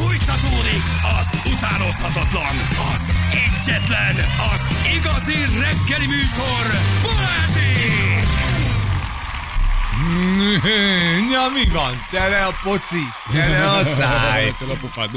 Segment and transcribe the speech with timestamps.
[0.00, 0.82] Fújtatódik
[1.18, 2.56] az utánozhatatlan,
[2.94, 4.14] az egyetlen,
[4.54, 6.64] az igazi reggeli műsor,
[7.02, 8.28] Balázsék!
[11.30, 12.04] Ja, mi van?
[12.10, 14.52] Tele a poci, tele a száj.
[14.58, 15.10] Tele a pofád?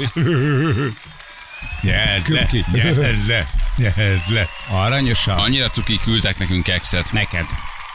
[1.80, 3.46] Nyerd le, nyerd le,
[3.76, 4.48] nyerd le.
[4.70, 5.38] Aranyosan.
[5.38, 7.12] Annyira cuki küldtek nekünk kekszet.
[7.12, 7.46] Neked.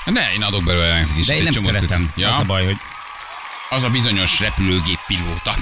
[0.05, 1.25] Ne, én adok belőle nektek is.
[1.25, 2.11] De én nem szeretem.
[2.15, 2.77] Ja, Az a baj, hogy...
[3.69, 5.55] az a bizonyos repülőgép pilóta.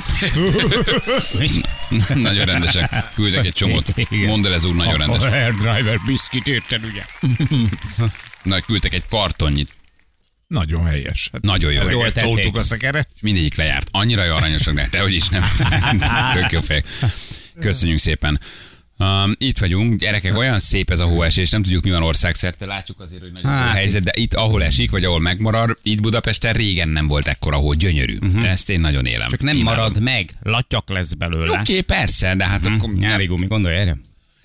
[2.30, 3.14] nagyon rendesek.
[3.14, 4.10] Küldtek egy csomót.
[4.10, 5.24] Mondd el, ez úr nagyon rendes.
[5.24, 7.06] A hair driver biszkit érted, ugye?
[8.44, 9.76] Na, küldtek egy kartonnyit.
[10.48, 11.30] Nagyon helyes.
[11.32, 11.90] Hát Nagyon jó.
[11.90, 13.08] Jól toltuk a szekeret.
[13.16, 13.88] És mindegyik lejárt.
[13.92, 15.44] Annyira jó aranyosak, de dehogy is nem.
[16.34, 16.84] Tök jó fej.
[17.60, 18.40] Köszönjük szépen.
[19.00, 23.00] Um, itt vagyunk, gyerekek, olyan szép ez a hóesés, nem tudjuk mi van országszerte, látjuk
[23.00, 26.02] azért, hogy nagyon hát, Hát, jó helyzet, de itt, ahol esik, vagy ahol megmarad, itt
[26.02, 28.18] Budapesten régen nem volt ekkora hó, gyönyörű.
[28.22, 28.50] Uh-huh.
[28.50, 29.30] Ezt én nagyon élem.
[29.30, 29.80] Csak nem Imádom.
[29.80, 31.52] marad meg, latyak lesz belőle.
[31.52, 32.94] Oké, okay, persze, de hát akkor...
[32.94, 33.98] Nyári gumi, gondolj erre.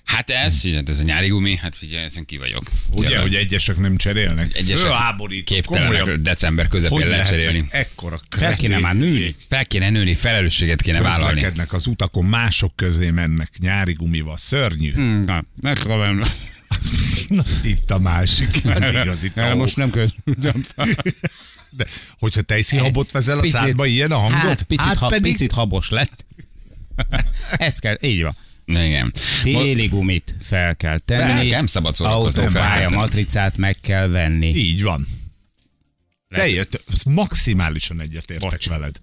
[0.03, 2.63] Hát ez, hát ez a nyári gumi, hát figyelj, ezen ki vagyok.
[2.91, 3.21] Ugye, Tényleg.
[3.23, 4.55] hogy egyesek nem cserélnek?
[4.55, 6.21] Egyesek Fölháborító, képtelenek komolyan.
[6.23, 7.65] december közepén lecserélni.
[7.69, 9.35] ekkora Fel kéne már nőni.
[9.49, 11.47] Fel kéne nőni, felelősséget kéne vállalni.
[11.69, 14.37] Az utakon, mások közé mennek nyári gumival.
[14.37, 14.91] Szörnyű.
[14.91, 16.21] Hm, Na, megpróbálom.
[17.27, 18.65] Na, itt a másik.
[18.65, 19.57] Ez igazi tahó.
[19.57, 20.63] most nem közültem
[21.77, 21.85] De,
[22.19, 24.39] hogyha tejszínhabot vezel a szádba, ilyen a hangot?
[24.39, 26.25] Hát, picit, ha, picit habos lett.
[27.51, 28.35] Ez kell, így van.
[28.65, 29.13] Igen.
[29.43, 31.49] Téli gumit fel kell tenni.
[31.49, 32.95] Nem szabad szórakozni, Autópálya tenni.
[32.95, 34.47] matricát meg kell venni.
[34.55, 35.07] Így van.
[36.29, 38.67] Teljött, maximálisan egyetértek Bocs.
[38.69, 38.95] veled.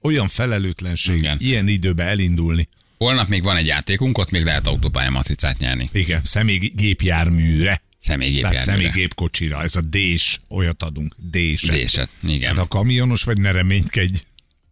[0.00, 1.36] Olyan felelőtlenség, Igen.
[1.40, 2.68] ilyen időben elindulni.
[2.98, 5.88] Holnap még van egy játékunk, ott még lehet autópálya matricát nyerni.
[5.92, 7.64] Igen, személygépjárműre.
[7.64, 8.62] Tehát Személygépjárműre.
[8.64, 9.62] személygépkocsira.
[9.62, 11.14] Ez a D-s, olyat adunk.
[11.30, 11.62] D-s.
[11.62, 12.08] Déset.
[12.26, 12.54] Igen.
[12.54, 14.18] Hát a kamionos vagy ne reménykedj.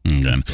[0.02, 0.44] Igen.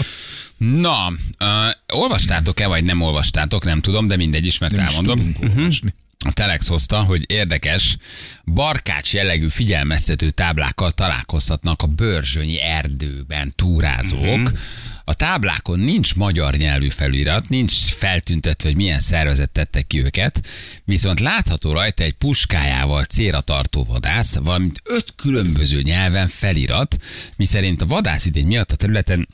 [0.57, 5.33] Na, uh, olvastátok-e, vagy nem olvastátok, nem tudom, de mindegy is, mert Nem is elmondom.
[5.33, 5.95] tudunk olvasni.
[6.27, 7.97] A Telex hozta, hogy érdekes,
[8.45, 14.23] barkács jellegű figyelmeztető táblákkal találkozhatnak a bőrzsönyi erdőben túrázók.
[14.23, 14.59] Uh-huh.
[15.09, 20.47] A táblákon nincs magyar nyelvű felülirat, nincs feltüntetve, hogy milyen szervezet tette ki őket,
[20.85, 26.97] viszont látható rajta egy puskájával célra tartó vadász, valamint öt különböző nyelven felirat,
[27.37, 29.29] miszerint a vadászidény miatt a területen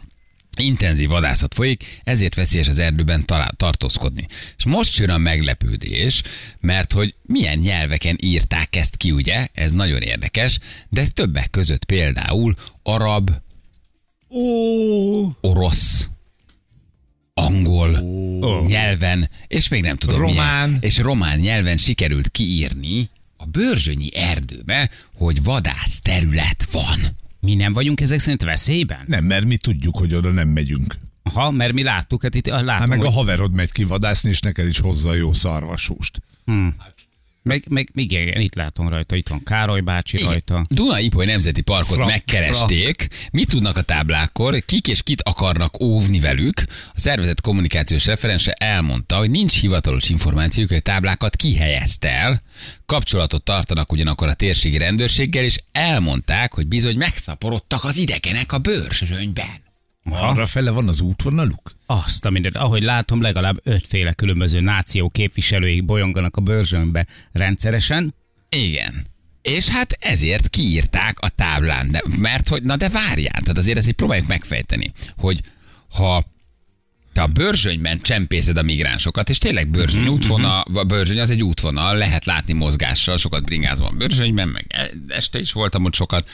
[0.57, 4.27] intenzív vadászat folyik, ezért veszélyes az erdőben talál, tartózkodni.
[4.57, 6.23] És most jön a meglepődés,
[6.61, 9.47] mert hogy milyen nyelveken írták ezt ki, ugye?
[9.53, 10.59] Ez nagyon érdekes,
[10.89, 13.31] de többek között például arab,
[14.37, 16.09] Ó, orosz,
[17.35, 17.97] angol
[18.43, 18.67] Ó.
[18.67, 20.69] nyelven, és még nem tudom Román.
[20.69, 27.01] milyen, és román nyelven sikerült kiírni a bőrzsönyi erdőbe, hogy vadász terület van.
[27.41, 29.05] Mi nem vagyunk ezek szerint veszélyben?
[29.07, 30.97] nem, mert mi tudjuk, hogy oda nem megyünk.
[31.35, 34.31] Ha, mert mi láttuk, hát itt látom, Hát meg hogy, a haverod megy ki vadászni,
[34.31, 36.21] és neked is hozza jó szarvasúst.
[36.45, 36.73] meg,
[37.45, 40.63] meg, meg, igen, itt látom rajta, itt van Károly bácsi rajta.
[40.69, 43.09] Duna-Ipoly Nemzeti Parkot Frak, megkeresték.
[43.33, 46.63] Mit tudnak a táblákkor, kik és kit akarnak óvni velük?
[46.95, 52.43] A szervezet kommunikációs referense elmondta, hogy nincs hivatalos információk, hogy a táblákat kihelyezte el.
[52.87, 59.64] Kapcsolatot tartanak ugyanakkor a térségi rendőrséggel, és elmondták, hogy bizony megszaporodtak az idegenek a bőrsönyben.
[60.11, 61.73] Arra fele van az útvonaluk?
[61.87, 68.15] Azt a mindent, ahogy látom, legalább ötféle különböző náció képviselői bolyonganak a bőrzsönbe rendszeresen.
[68.49, 69.07] Igen.
[69.43, 73.89] És hát ezért kiírták a táblán, de, mert hogy, na de várjál, tehát azért ezt
[73.89, 75.41] így próbáljuk megfejteni, hogy
[75.91, 76.25] ha
[77.13, 81.97] te a bőrzsönyben csempészed a migránsokat, és tényleg bőrzsöny útvonal, a bőrzsöny az egy útvonal,
[81.97, 86.29] lehet látni mozgással, sokat bringázom a bőrzsönyben, meg este is voltam ott sokat,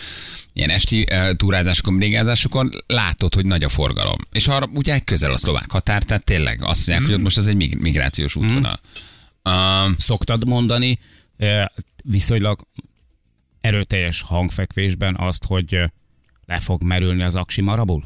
[0.52, 1.06] ilyen esti
[1.36, 4.18] túrázásokon, bringázásokon, látod, hogy nagy a forgalom.
[4.32, 7.46] És arra ugye közel a szlovák határ, tehát tényleg azt mondják, hogy ott most ez
[7.46, 8.80] egy mig- migrációs útvonal.
[9.44, 10.98] Um, Szoktad mondani
[12.02, 12.66] viszonylag
[13.60, 15.78] erőteljes hangfekvésben azt, hogy
[16.46, 18.02] le fog merülni az aksi marabul?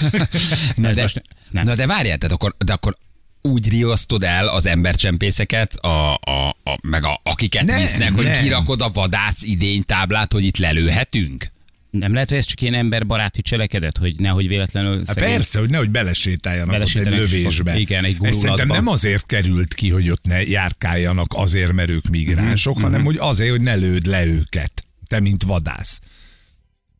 [0.74, 1.64] Na de, most nem.
[1.64, 2.96] na de várjál, tehát akkor, de akkor
[3.42, 8.42] úgy riasztod el az embercsempészeket, a, a, a, meg a, akiket Nem, visznek, hogy nem.
[8.42, 11.50] kirakod a vadász idénytáblát, hogy itt lelőhetünk?
[11.92, 15.70] Nem lehet, hogy ez csak ilyen emberbaráti cselekedet, hogy nehogy véletlenül Hát szegény- persze, hogy
[15.70, 17.78] nehogy belesétáljanak ott egy lövésbe.
[17.78, 22.08] igen, egy Ez szerintem nem azért került ki, hogy ott ne járkáljanak azért, mert ők
[22.08, 24.84] migránsok, Mhm, hanem hogy azért, hogy ne lőd le őket.
[25.06, 26.00] Te, mint vadász.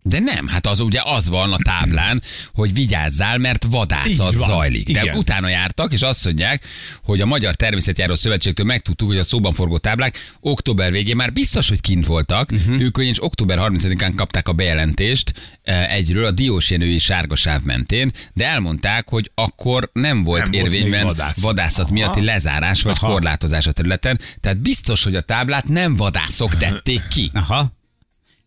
[0.04, 2.22] De nem, hát az ugye az van a táblán,
[2.54, 4.92] hogy vigyázzál, mert vadászat van, zajlik.
[4.92, 5.16] De igen.
[5.16, 6.64] utána jártak, és azt mondják,
[7.04, 11.68] hogy a Magyar Természetjáró Szövetségtől megtudtuk, hogy a szóban forgó táblák október végén már biztos,
[11.68, 12.50] hogy kint voltak.
[12.52, 12.80] Uh-huh.
[12.80, 15.32] Ők ugyanis október 30-án kapták a bejelentést
[15.62, 21.04] eh, egyről a Diósjenői sárgasáv mentén, de elmondták, hogy akkor nem volt Nem volt érvényben
[21.04, 21.42] vadászat.
[21.42, 23.12] vadászat miatti lezárás vagy Aha.
[23.12, 24.20] korlátozás a területen.
[24.40, 27.30] Tehát biztos, hogy a táblát nem vadászok tették ki.
[27.34, 27.80] Aha.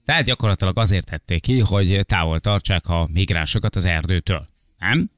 [0.06, 4.48] Tehát gyakorlatilag azért tették ki, hogy távol tartsák a migránsokat az erdőtől.
[4.80, 5.10] Nem?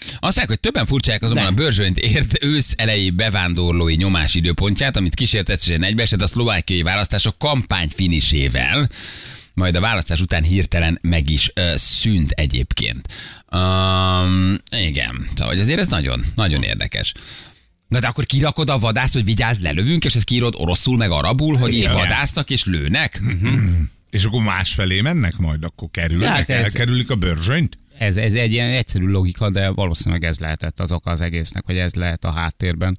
[0.00, 1.52] Azt mondják, hogy többen furcsálják azonban Nem.
[1.52, 7.88] a Börzsönyt ért ősz elejé bevándorlói nyomás időpontját, amit kísértetesen egybeesett a szlovákiai választások kampány
[7.94, 8.88] finisével,
[9.54, 13.08] majd a választás után hirtelen meg is ö, szűnt egyébként.
[13.52, 17.12] Um, igen, szóval azért ez nagyon, nagyon érdekes.
[17.90, 21.56] Na de akkor kirakod a vadász, hogy vigyázz, lelövünk, és ezt kiírod oroszul meg arabul,
[21.56, 23.20] hogy itt vadásznak és lőnek?
[24.10, 27.78] És akkor másfelé mennek majd, akkor kerülnek, Hát ez- elkerülik a bőrzsönyt?
[27.98, 31.76] Ez, ez egy ilyen egyszerű logika, de valószínűleg ez lehetett az oka az egésznek, hogy
[31.76, 32.98] ez lehet a háttérben.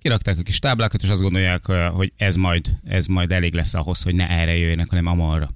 [0.00, 4.02] Kirakták a kis táblákat, és azt gondolják, hogy ez majd, ez majd elég lesz ahhoz,
[4.02, 5.48] hogy ne erre jöjjenek, hanem amarra.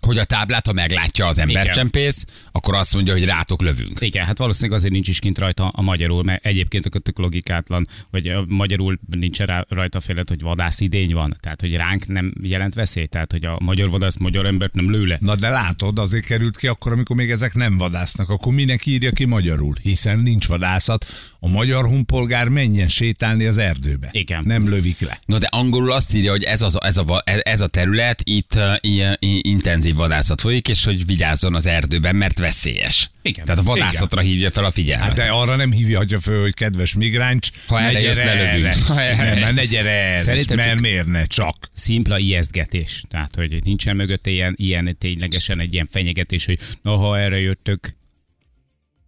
[0.00, 4.00] Hogy a táblát, ha meglátja az embercsempész, akkor azt mondja, hogy rátok lövünk.
[4.00, 7.88] Igen, hát valószínűleg azért nincs is kint rajta a magyarul, mert egyébként a tök logikátlan,
[8.10, 11.36] hogy a magyarul nincs rá, rajta félet, hogy vadász idény van.
[11.40, 13.06] Tehát, hogy ránk nem jelent veszély.
[13.06, 15.18] Tehát, hogy a magyar vadász magyar embert nem lő le.
[15.20, 19.10] Na de látod, azért került ki akkor, amikor még ezek nem vadásznak, akkor mindenki írja
[19.10, 21.06] ki magyarul, hiszen nincs vadászat.
[21.46, 24.08] A magyar honpolgár menjen sétálni az erdőbe.
[24.12, 24.42] Igen.
[24.44, 25.18] Nem lövik le.
[25.26, 28.54] No, de angolul azt írja, hogy ez, az, ez, a, va- ez a terület, itt
[28.54, 33.10] uh, ilyen i- intenzív vadászat folyik, és hogy vigyázzon az erdőben, mert veszélyes.
[33.22, 33.44] Igen.
[33.44, 35.06] Tehát a vadászatra hívja fel a figyelmet.
[35.06, 38.76] Hát de arra nem hívja föl, hogy kedves migráns, Ha ne gyere erre.
[38.86, 41.56] Ha erre- Nem, ne gyere erre, Szerintem mert csak- miért ne, csak.
[41.72, 43.02] Szimpla ijesztgetés.
[43.08, 47.94] Tehát, hogy nincsen mögötte ilyen, ilyen ténylegesen egy ilyen fenyegetés, hogy noha erre jöttök,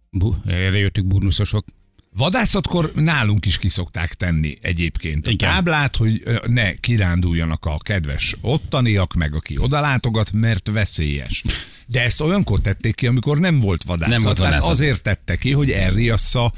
[0.09, 1.65] bu, erre jöttök burnuszosok.
[2.15, 5.49] Vadászatkor nálunk is kiszokták tenni egyébként a Igen.
[5.49, 11.43] táblát, hogy ne kiránduljanak a kedves ottaniak, meg aki odalátogat, mert veszélyes.
[11.85, 14.13] De ezt olyankor tették ki, amikor nem volt vadászat.
[14.13, 14.71] Nem volt Tehát vadászat.
[14.71, 16.51] azért tette ki, hogy elriassza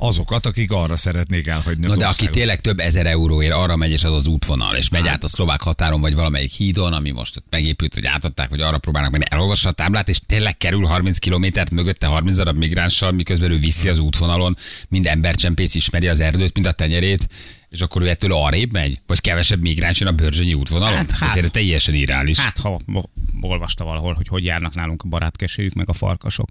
[0.00, 2.34] azokat, akik arra szeretnék elhagyni No, az de aki országot.
[2.34, 5.60] tényleg több ezer euróért arra megy, és az az útvonal, és megy át a szlovák
[5.60, 9.68] határon, vagy valamelyik hídon, ami most ott megépült, vagy átadták, vagy arra próbálnak menni, elolvassa
[9.68, 13.98] a táblát, és tényleg kerül 30 kilométert mögötte 30 darab migránssal, miközben ő viszi az
[13.98, 14.56] útvonalon,
[14.88, 17.28] mind embercsempész ismeri az erdőt, mint a tenyerét,
[17.68, 19.00] és akkor ő ettől arrébb megy?
[19.06, 20.96] Vagy kevesebb migráns jön a bőrzsönyi útvonalon?
[20.96, 21.36] Hát, Hát, hát.
[21.36, 22.38] Ezért teljesen irreális.
[22.38, 23.08] Hát, ha mo-
[23.40, 26.48] olvasta valahol, hogy hogy járnak nálunk a barátkesőjük, meg a farkasok.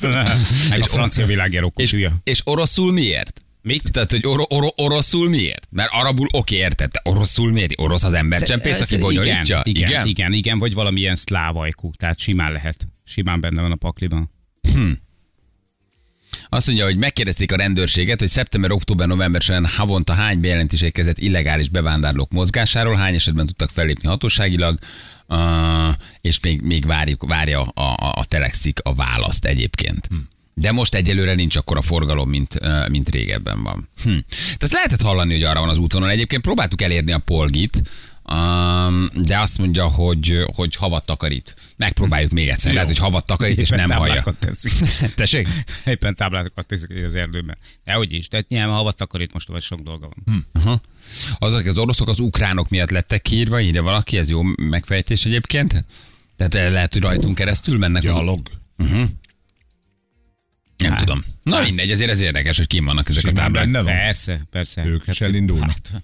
[0.70, 3.40] meg a francia világjáró és, és oroszul miért?
[3.62, 3.90] Mit?
[3.90, 5.68] Tehát, hogy or- or- oroszul miért?
[5.70, 7.72] Mert arabul oké, érted, oroszul miért?
[7.76, 9.60] Orosz az embercsempész, aki bonyolítja?
[9.64, 12.88] Igen, igen, igen, igen, vagy valamilyen szlávajkú, tehát simán lehet.
[13.04, 14.30] Simán benne van a pakliban.
[16.48, 21.18] Azt mondja, hogy megkérdezték a rendőrséget, hogy szeptember, október, november során havonta hány bejelentés érkezett
[21.18, 24.78] illegális bevándorlók mozgásáról, hány esetben tudtak fellépni hatóságilag,
[25.30, 30.08] uh, és még, még várjuk, várja a, a, a Telexik a választ egyébként.
[30.54, 33.88] De most egyelőre nincs akkor a forgalom, mint, mint régebben van.
[34.02, 34.18] Hm.
[34.28, 36.10] Tehát lehetett hallani, hogy arra van az útvonal.
[36.10, 37.82] Egyébként próbáltuk elérni a polgit,
[38.32, 41.54] um, de azt mondja, hogy, hogy havat takarít.
[41.76, 42.72] Megpróbáljuk még egyszer.
[42.72, 44.24] Lehet, hogy havat takarít, és Éppen nem hallja.
[44.38, 44.72] teszik.
[45.14, 45.48] Tessék?
[45.84, 47.58] Éppen táblákat teszik az erdőben.
[47.84, 50.46] De hogy is, tehát nyilván havat takarít most, vagy sok dolga van.
[50.52, 50.80] Aha.
[51.38, 55.84] Azok az oroszok az ukránok miatt lettek kiírva, írja valaki, ez jó megfejtés egyébként.
[56.36, 58.02] Tehát lehet, hogy rajtunk keresztül mennek.
[58.04, 58.08] Az...
[58.08, 58.40] Gyalog.
[60.76, 61.20] Nem tudom.
[61.42, 63.64] Na mindegy, ezért ez érdekes, hogy kim vannak ezek a Simán táblák.
[63.64, 63.92] benne van.
[63.94, 64.84] Persze, persze.
[64.84, 65.68] Ők is elindulnak.
[65.70, 66.02] Hát,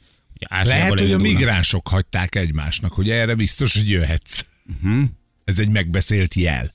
[0.49, 1.37] Ázsiából Lehet, hogy a elindulnak.
[1.39, 4.45] migránsok hagyták egymásnak, hogy erre biztos, hogy jöhetsz.
[4.83, 5.03] Mhm.
[5.45, 6.75] Ez egy megbeszélt jel.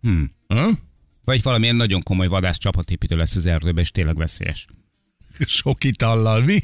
[0.00, 0.34] Hmm.
[0.48, 0.70] Ha?
[1.24, 4.66] Vagy valamilyen nagyon komoly vadász csapatépítő lesz az erdőben, és tényleg veszélyes.
[5.46, 6.62] Sok itallal, mi?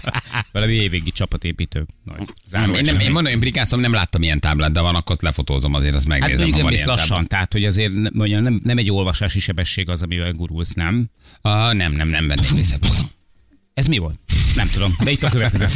[0.52, 1.86] Valami évvégi csapatépítő.
[2.04, 2.28] Nagy
[2.76, 5.94] én, nem, én mondom, én brikáztam, nem láttam ilyen táblát, de van, akkor lefotózom azért,
[5.94, 8.78] azt Hát megnézem, mondjuk ha van ilyen lassan, tehát hogy azért nem, mondjam, nem, nem
[8.78, 11.10] egy olvasási sebesség az, amivel gurulsz, nem?
[11.40, 12.78] Ah, nem, nem, nem venném észre.
[13.74, 14.18] Ez mi volt?
[14.54, 15.66] Nem tudom, de itt a következő.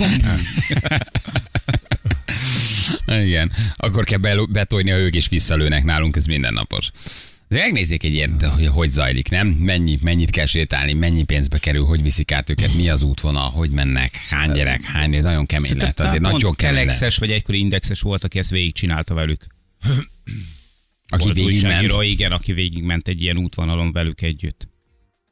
[3.06, 6.90] Igen, akkor kell betolni a ők és visszalőnek nálunk, ez mindennapos.
[7.48, 9.48] De megnézzék egy ilyet, hogy hogy zajlik, nem?
[9.48, 13.70] Mennyi, mennyit kell sétálni, mennyi pénzbe kerül, hogy viszik át őket, mi az útvonal, hogy
[13.70, 16.88] mennek, hány gyerek, hány, nagyon kemény lehet, azért nagyon kemény lehet.
[16.88, 19.46] Kelexes vagy egykori indexes volt, aki ezt végigcsinálta velük.
[21.08, 22.02] Aki végigment.
[22.02, 24.68] igen, aki végigment egy ilyen útvonalon velük együtt.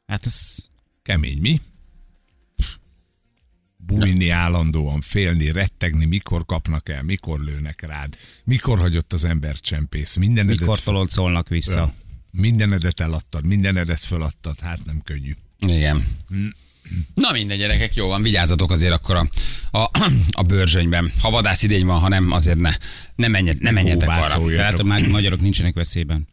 [0.07, 0.57] Hát ez
[1.05, 1.61] Kemény, mi?
[3.77, 10.15] Bújni állandóan, félni, rettegni, mikor kapnak el, mikor lőnek rád, mikor hagyott az ember csempész,
[10.15, 11.93] mindenedet, Mikor toloncolnak vissza.
[12.35, 15.31] Mindenedet eladtad, mindenedet föladtad, hát nem könnyű.
[15.59, 16.05] Igen.
[17.13, 19.27] Na mindegy, gyerekek, jó van, vigyázzatok azért akkor a,
[19.77, 19.89] a,
[20.31, 21.11] a bőrzsönyben.
[21.21, 22.71] Ha vadász idény van, ha nem, azért ne,
[23.15, 24.21] ne, menjet, ne menjetek arra.
[24.21, 24.55] kóbászolj.
[24.55, 26.27] Tehát a má- magyarok nincsenek veszélyben.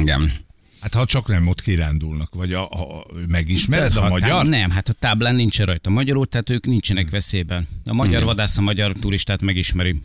[0.00, 0.32] Igen.
[0.80, 4.28] Hát ha csak nem ott kirándulnak, vagy a, ha megismered a Ha magyar?
[4.28, 7.68] Táb, nem, hát a táblán nincs rajta magyarul, tehát ők nincsenek veszélyben.
[7.84, 8.24] A magyar Igen.
[8.24, 10.00] vadász a magyar turistát megismeri.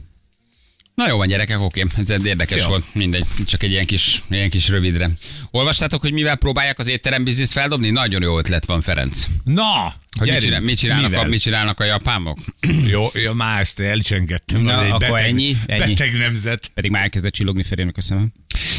[1.00, 2.68] Na jó van, gyerekek, oké, ez érdekes Jó.
[2.68, 5.10] volt, mindegy, csak egy ilyen kis, ilyen kis rövidre.
[5.52, 7.90] Olvastátok, hogy mivel próbálják az étterem bizniszt feldobni?
[7.90, 9.26] Nagyon jó ötlet van, Ferenc.
[9.44, 9.94] Na!
[10.20, 12.38] Hogy mit, csinál, mit, csinálnak a, mit csinálnak a japánok?
[12.92, 14.62] Jó, jó, már ezt elcsengedtem.
[14.62, 15.94] Na, egy akkor beteg, ennyi, ennyi.
[15.94, 16.72] beteg nemzet.
[16.74, 18.32] Pedig már elkezdett csillogni felének a szemem.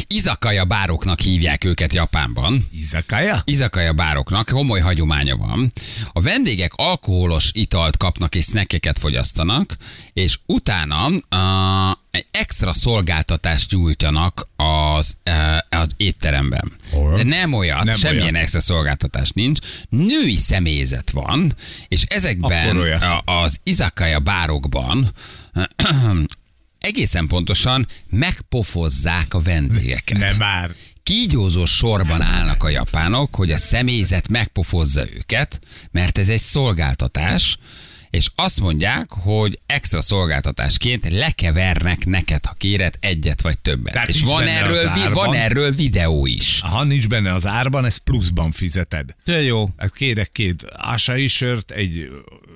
[0.06, 2.66] Izakaya bároknak hívják őket Japánban.
[2.72, 3.42] Izakaya?
[3.44, 5.72] Izakaya bároknak komoly hagyománya van.
[6.12, 9.76] A vendégek alkoholos italt kapnak és snackeket fogyasztanak,
[10.12, 16.72] és utána uh, egy extra szolgáltatást nyújtanak az, uh, az étteremben.
[16.92, 17.14] Olyan.
[17.14, 18.42] De nem olyat, Nem semmilyen olyat.
[18.42, 19.58] extra szolgáltatás nincs.
[19.88, 21.54] Női személyzet van,
[21.88, 25.12] és ezekben az izakaya bárokban
[26.80, 30.18] egészen pontosan megpofozzák a vendégeket.
[30.18, 30.70] Nem már.
[31.02, 37.56] Kígyózó sorban állnak a japánok, hogy a személyzet megpofozza őket, mert ez egy szolgáltatás,
[38.10, 43.92] és azt mondják, hogy extra szolgáltatásként lekevernek neked, ha kéred egyet vagy többet.
[43.92, 46.60] Tehát és van erről, vi- van erről videó is.
[46.60, 49.14] Ha nincs benne az árban, ezt pluszban fizeted.
[49.24, 49.68] De jó.
[49.76, 52.08] Hát kérek két asai sört, egy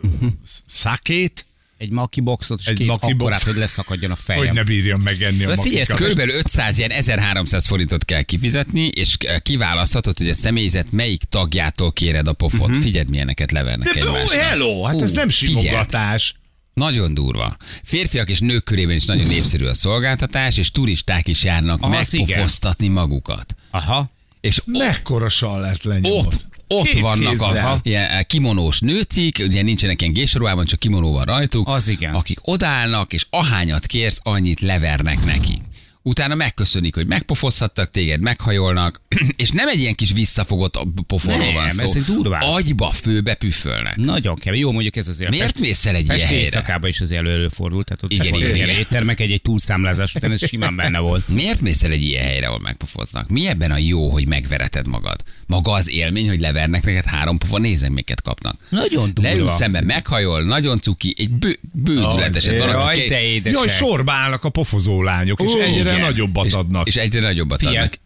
[0.02, 0.32] uh
[0.66, 1.46] szakét,
[1.78, 3.12] Egy maki boxot, és Egy két maki box.
[3.14, 4.54] akkorát, hogy leszakadjon a hogy fejem.
[4.54, 5.96] ne bírjam megenni a De figyelj, makikat.
[5.96, 12.28] Körülbelül 500 ilyen 1300 forintot kell kifizetni, és kiválaszthatod, hogy a személyzet melyik tagjától kéred
[12.28, 12.68] a pofont.
[12.70, 12.82] Uh-huh.
[12.82, 14.04] Figyeld, milyeneket levernek Mhm.
[14.04, 14.42] De, egymásra.
[14.42, 15.60] hello, hát ez nem figyeld.
[15.64, 16.34] simogatás.
[16.74, 17.56] Nagyon durva.
[17.84, 22.88] Férfiak és nők körében is nagyon népszerű a szolgáltatás, és turisták is járnak Az megpofoztatni
[22.88, 23.54] magukat.
[23.70, 24.10] Aha.
[24.40, 26.26] És Mekkora sal lett lenyomott.
[26.26, 27.80] ott, ott Két vannak a kézzel.
[27.82, 31.68] ilyen eh, kimonós nőcik, ugye nincsenek ilyen gésaruhában, csak kimonó van rajtuk.
[31.68, 32.14] Az igen.
[32.14, 35.58] Akik odállnak, és ahányat kérsz, annyit levernek neki.
[36.06, 39.00] Utána megköszönik, hogy megpofozhattak téged, meghajolnak,
[39.42, 41.84] és nem egy ilyen kis visszafogott pofonról van szó.
[41.84, 42.42] ez egy durván.
[42.42, 43.96] Agyba főbe püfölnek.
[43.96, 44.60] Nagyon kemény.
[44.60, 45.30] Jó, mondjuk ez azért.
[45.30, 46.40] Miért mész el egy ilyen helyre?
[46.40, 50.32] éjszakában is azért elő előfordult, tehát ott Igen, igen, igen, éttermek egy, egy túlszámlázás után
[50.32, 51.28] ez simán benne volt.
[51.28, 53.28] Miért mész el egy ilyen helyre, ahol megpofoznak?
[53.28, 55.22] Mi ebben a jó, hogy megvereted magad?
[55.46, 58.60] Maga az élmény, hogy levernek neked három pofa, nézem, miket kapnak.
[58.68, 59.30] Nagyon durva.
[59.30, 62.58] Leül szemben, meghajol, nagyon cuki, egy bő, bődületeset.
[62.58, 63.58] Van, aki Jaj, te édesek.
[63.58, 65.58] Jaj, sorba állnak a pofozó lányok, és Ó,
[65.94, 66.86] egyre nagyobbat és, adnak.
[66.86, 67.76] És egyre nagyobbat Figyelj.
[67.76, 67.98] adnak.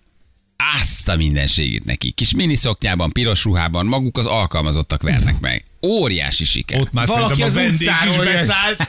[0.81, 2.11] Azt a mindenségét neki.
[2.11, 5.65] Kis miniszoknyában, piros ruhában maguk az alkalmazottak vernek meg.
[5.87, 6.81] Óriási siker.
[6.81, 8.89] Ott már Valaki szerintem a az vendég is beszállt,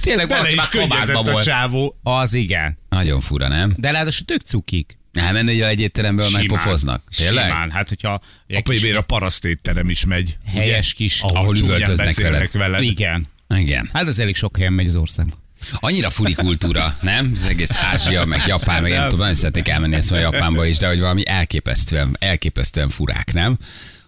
[0.00, 1.44] Tényleg bele valaki is könnyezett a volt.
[1.44, 1.98] csávó.
[2.02, 2.78] Az igen.
[2.88, 3.74] Nagyon fura, nem?
[3.76, 4.98] De ráadásul tök cukik.
[5.12, 7.02] Elmenni hogy egy étteremből megpofoznak.
[7.16, 7.44] Tényleg?
[7.46, 7.70] Simán.
[7.70, 10.36] Hát, hogyha A kis a parasztétterem is megy.
[10.46, 11.20] helyes kis...
[11.20, 12.82] Ahol, Ahol üvöltöznek beszélnek veled.
[12.82, 13.26] Igen.
[13.56, 13.90] Igen.
[13.92, 15.38] Hát az elég sok helyen megy az országban.
[15.74, 17.32] Annyira furi kultúra, nem?
[17.34, 20.76] Az egész Ázsia, meg Japán, meg nem tudom, nagyon szeretnék elmenni ezt a Japánba is,
[20.76, 23.58] de hogy valami elképesztően, elképesztően furák, nem?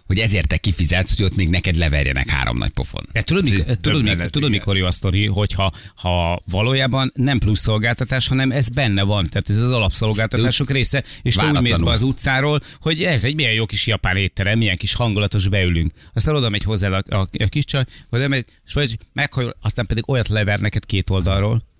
[0.05, 3.03] Hogy ezért te kifizetsz, hogy ott még neked leverjenek három nagy pofon.
[3.11, 7.39] De tudod, mik, tudod, mik, döbbenet, tudod mikor jó a sztori, hogyha ha valójában nem
[7.39, 9.29] plusz szolgáltatás, hanem ez benne van.
[9.29, 13.35] Tehát ez az alapszolgáltatások része, és te úgy mész be az utcáról, hogy ez egy
[13.35, 15.91] milyen jó kis japán étterem, milyen kis hangulatos beülünk.
[16.13, 19.85] Aztán oda megy hozzá a, a, a kis csaj, oda megy, és vagy meghajol, aztán
[19.85, 21.71] pedig olyat lever neked két oldalról.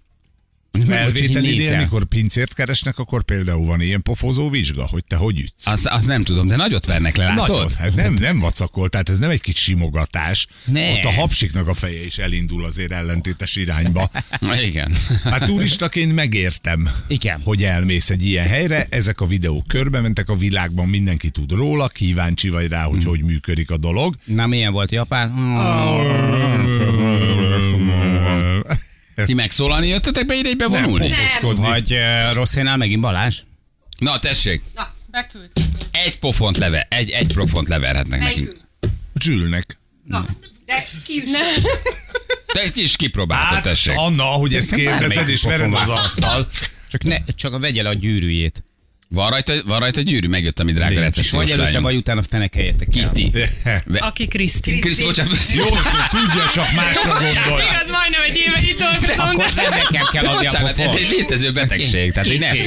[0.82, 1.82] Felvételinél, nézel.
[1.82, 5.68] mikor pincért keresnek, akkor például van ilyen pofozó vizsga, hogy te hogy ütsz.
[5.68, 7.48] Az, az nem tudom, de nagyot vernek le, látod?
[7.48, 10.48] Nagyot, hát nem, nem vacakol, tehát ez nem egy kis simogatás.
[10.65, 10.94] Nem.
[10.94, 14.12] Ott a hapsiknak a feje is elindul azért ellentétes irányba.
[14.68, 14.94] Igen.
[15.24, 17.42] Hát turistaként megértem, Igen.
[17.44, 21.88] hogy elmész egy ilyen helyre, ezek a videók körbe mentek a világban, mindenki tud róla,
[21.88, 24.15] kíváncsi vagy rá, hogy hogy működik a dolog.
[24.25, 25.32] Na, milyen volt Japán?
[29.15, 30.91] Ti megszólalni jöttetek be ide egybe Nem.
[31.55, 33.39] Vagy uh, Rosszénál megint Balázs?
[33.98, 35.63] Na, tessék, Na, beküldtem.
[35.91, 38.36] egy pofont lever, egy, egy pofont leverhetnek nekünk.
[38.36, 38.62] Melyikünk?
[39.20, 39.77] Zsülnek.
[40.03, 40.25] Na,
[40.65, 41.32] de ki is.
[42.46, 43.93] Te egy kis kipróbáltad, Hát, tessék.
[43.98, 46.50] Anna, ahogy ezt kérdezed, és vered az asztal.
[46.89, 48.63] Csak, ne, csak vegye le a gyűrűjét.
[49.13, 51.01] Van rajta, van rajta gyűrű, megjött, ami drága Nincs.
[51.01, 53.10] És recepciós vagy előtte, vagy utána fenekeljetek el.
[53.12, 53.38] Kitty.
[54.00, 54.79] Aki Kriszti.
[54.79, 55.38] Kriszti, bocsánat.
[55.55, 55.65] Jó,
[56.10, 57.62] tudja, csak másra gondol.
[57.62, 59.62] Igaz, majdnem egy éve itt dolgozom, Akkor de...
[59.62, 62.12] nem nekem kell adni a Bocsánat, ez egy létező betegség.
[62.12, 62.58] Tehát, hogy nem.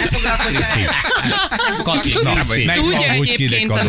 [1.82, 2.64] Kati, Kriszti.
[2.64, 3.82] meg- Tudja egyébként a.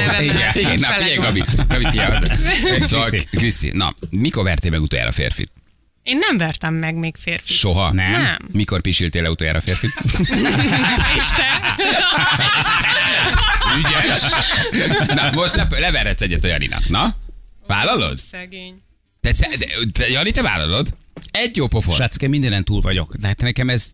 [0.53, 1.43] Igen, na figyelj, Gabi.
[1.67, 2.17] Gabi, figyelj.
[2.81, 3.71] Szóval, Kriszti.
[3.73, 5.51] Na, mikor vertél meg utoljára férfit?
[6.07, 7.53] Én nem vertem meg még férfi.
[7.53, 7.91] Soha?
[7.93, 8.11] Nem.
[8.11, 8.37] Nem.
[8.51, 9.93] Mikor pisiltél le utoljára férfit?
[11.17, 11.75] És te?
[13.77, 14.21] Ügyes.
[15.07, 17.15] Na, most le, leveredsz egyet a Janinak, na?
[17.67, 18.19] Vállalod?
[18.19, 18.81] Szegény.
[19.21, 19.47] Te, te,
[19.91, 20.95] te, Jani, te vállalod?
[21.31, 21.95] Egy jó pofon.
[21.95, 23.15] Srácke, mindenen túl vagyok.
[23.15, 23.91] De hát nekem ez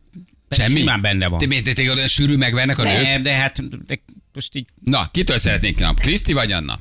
[0.50, 0.79] Semmi?
[0.79, 1.39] simán benne van.
[1.39, 3.01] Te miért téged olyan sűrű megvernek a nők?
[3.01, 4.00] Nem, de hát de
[4.34, 6.00] most így Na, kitől szeretnék nap?
[6.00, 6.79] Kriszti vagy Anna?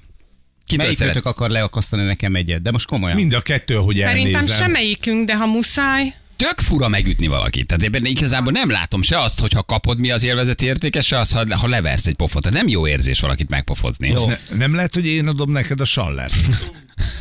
[0.77, 1.13] Melyik szeret?
[1.13, 2.63] kötök akar leakasztani nekem egyet?
[2.63, 3.17] De most komolyan.
[3.17, 4.57] Mind a kettő, hogy Szerintem elnézem.
[4.57, 7.67] semmelyikünk, de ha muszáj, Tök fura megütni valakit.
[7.67, 11.19] Tehát ebben igazából nem látom se azt, hogy ha kapod mi az élvezeti értéke, se
[11.19, 12.43] azt, ha, ha leversz egy pofot.
[12.43, 14.09] Tehát nem jó érzés valakit megpofozni.
[14.09, 14.27] Jó.
[14.27, 16.35] Ne, nem lehet, hogy én adom neked a sallert.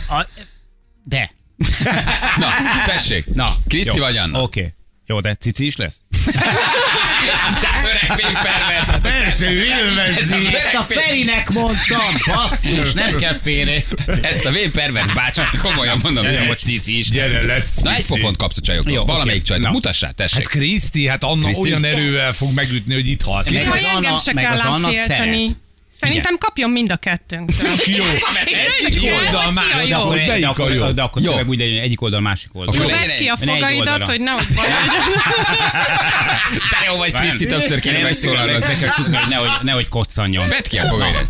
[0.09, 0.27] A,
[1.03, 1.31] de.
[2.37, 2.47] Na,
[2.85, 3.25] tessék.
[3.33, 3.57] Na.
[3.67, 4.03] Kriszti jó.
[4.03, 4.41] vagy Anna?
[4.41, 4.59] Oké.
[4.59, 4.73] Okay.
[5.05, 5.95] Jó, de cici is lesz?
[8.07, 8.87] Még pervers.
[8.87, 10.33] hát Persze, ő élvezi.
[10.45, 12.01] öreg A Ferinek mondtam,
[12.35, 13.83] basszus, nem kell félre.
[14.21, 17.09] Ezt a vén pervers bácsi, komolyan mondom, ez a cici is.
[17.09, 17.67] Gyere, lesz.
[17.83, 18.13] Na egy cici.
[18.13, 18.93] pofont kapsz a csajoktól.
[18.93, 19.47] Jó, Valamelyik oké.
[19.47, 19.67] csajnak.
[19.67, 19.73] Na.
[19.73, 20.37] Mutass rá, tessék.
[20.37, 21.61] Hát Kriszti, hát Anna Kriszti?
[21.69, 23.49] olyan erővel fog megütni, hogy itt halsz.
[23.49, 25.55] Meg az Anna- meg kell az Anna félteni.
[26.01, 27.69] Szerintem kapjon mind a kettőnktől.
[27.85, 28.03] Jó.
[28.85, 30.15] Egyik oldal, másik oldal.
[30.27, 30.91] Melyik a akkor, jó?
[30.91, 31.27] de akkor Jó.
[31.29, 32.75] tényleg úgy legyen, hogy egyik oldal, másik oldal.
[32.75, 34.71] Jó, legyen vedd ki a fogaidat, hogy nehogy legyen.
[36.69, 38.59] Te jó vagy, Kriszti, többször kéne Nem, megszólalnod.
[38.59, 40.47] Be kell csukni, hogy nehogy, nehogy koccanjon.
[40.49, 41.27] Vedd ki a fogaidat.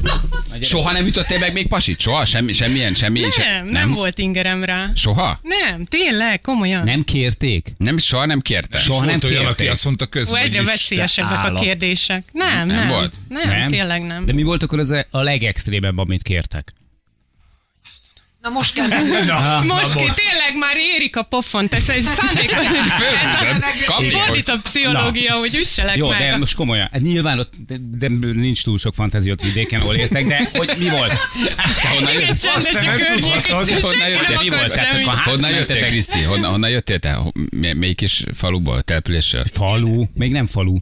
[0.61, 1.99] Soha nem ütöttél meg még pasit?
[1.99, 2.25] Soha?
[2.25, 3.19] Semmi, semmilyen, semmi?
[3.37, 4.89] Nem, nem volt ingerem rá.
[4.95, 5.39] Soha?
[5.41, 6.83] Nem, tényleg, komolyan.
[6.83, 7.73] Nem kérték?
[7.77, 8.77] Nem, soha nem kérte.
[8.77, 9.71] Soha nem Volt olyan, aki kérték.
[9.71, 12.23] azt mondta közben, hogy egyre veszélyesebbek a kérdések.
[12.31, 12.87] Nem, Nem nem.
[12.87, 13.13] volt?
[13.29, 14.25] Nem, tényleg nem.
[14.25, 16.73] De mi volt akkor az a legextrémebb, amit kértek?
[18.41, 18.87] Na most kell
[19.25, 22.67] Na, Most na, ki tényleg már érik a pofont, ez egy szándékos.
[23.99, 26.19] Egy Fordított pszichológia, hogy üsselek Jó, meg.
[26.19, 26.89] de most komolyan.
[26.91, 30.71] Hát Nyilván ott de, de nincs túl sok fantázia ott vidéken, ahol éltek, de hogy
[30.77, 31.13] mi volt?
[31.81, 34.39] Te honnan csendes Azt a nem környék, tudhatod, honnan jöttél?
[34.41, 34.73] Mi volt?
[34.73, 35.85] Tehát hát Honnan jöttél?
[35.85, 36.21] Kriszti?
[36.23, 37.19] Honnan, jöttél te?
[37.51, 39.43] Melyik kis faluból, településről?
[39.53, 40.75] Falu, még nem falu.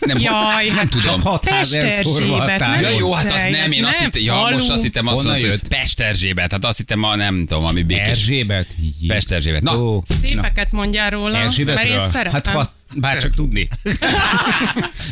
[0.00, 1.20] Nem, Jaj, nem hát tudom.
[1.20, 2.82] Csak 6000 szorva a Pesterzsébet, táj.
[2.82, 5.40] Ja, jó, hát az nem, én azt Nem, hittem, ja, most azt hittem azt mondta,
[5.40, 5.68] hogy jött?
[5.68, 8.06] Pesterzsébet, hát azt hittem, ma nem tudom, ami békés.
[8.06, 8.66] Erzsébet?
[9.06, 9.62] Pesterzsébet.
[9.62, 12.08] Na, Szépeket mondjál róla, mert én Erzsébetről?
[12.08, 12.54] szeretem.
[12.54, 13.68] Hát bár csak tudni.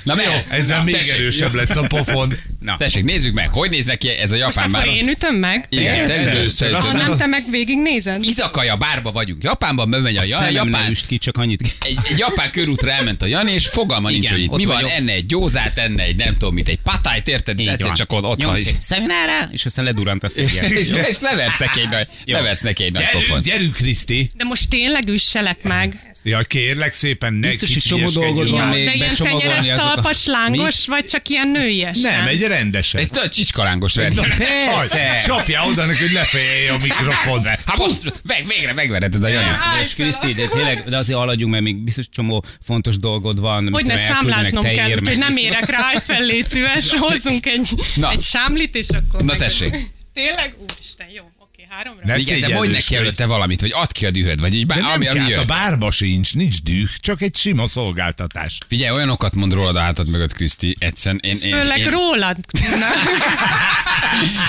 [0.03, 2.39] na, jó, Ezzel még tessék, erősebb lesz a pofon.
[2.61, 2.77] Na.
[2.77, 4.87] Tessék, nézzük meg, hogy néz neki ez a japán bár.
[4.87, 5.67] én ütöm meg?
[5.69, 6.73] Igen, te ütősz, te Azt ütősz.
[6.73, 8.25] Ha mondom, nem, te meg végig nézed?
[8.25, 9.43] Izakaja bárba vagyunk.
[9.45, 11.61] Japánban bemegy a, A ja, szemem nem japán, üst ki, csak annyit.
[11.81, 14.85] egy, egy japán körútra elment a Jani, és fogalma nincs, Igen, hogy itt mi van,
[14.87, 17.95] enne egy gyózát, enne egy nem tudom mit, egy patájt, érted, és Így egyszer van.
[17.97, 18.59] csak ott, ott van.
[18.79, 20.63] Szeminára, és aztán ledurrant a székje.
[20.81, 20.89] és,
[21.21, 23.45] leversz neki egy nagy, leversz neki egy nagy pofont.
[23.45, 24.31] gyerünk, Kriszti.
[24.37, 26.01] De most tényleg üsselek meg.
[26.25, 29.95] Ja, kérlek szépen, ne Biztos, hogy csomó dolgod van még de ilyen azokat.
[29.95, 32.13] talpas lángos, vagy csak ilyen nőiesen?
[32.13, 33.01] Nem, egy rendesen.
[33.01, 33.93] Egy csicskalángos.
[33.93, 35.19] Persze.
[35.27, 37.45] Csapja oda neki, hogy lefejelje a mikrofon.
[37.45, 39.49] Hát most meg, végre megvereted a Jani.
[39.83, 43.69] És Kriszti, de tényleg, de azért haladjunk, mert még biztos csomó fontos dolgod van.
[43.73, 47.69] Hogy ne számláznom kell, meg- nem érek rá, fel, légy szíves, hozzunk egy,
[48.11, 49.23] egy sámlit, és akkor...
[49.23, 49.77] Na tessék.
[50.15, 50.55] Tényleg?
[50.59, 51.23] Úristen, jó,
[51.69, 52.03] háromra.
[52.05, 54.79] Ne Igen, de mondj neki előtte valamit, vagy add ki a dühöd, vagy így bár,
[54.79, 58.59] De nem ami, kell, a bárba sincs, nincs düh, csak egy sima szolgáltatás.
[58.69, 62.37] Figyelj, olyanokat mond rólad a hátad mögött, Kriszti, egyszerűen én, én, Főleg én, rólad.
[62.79, 62.87] Na,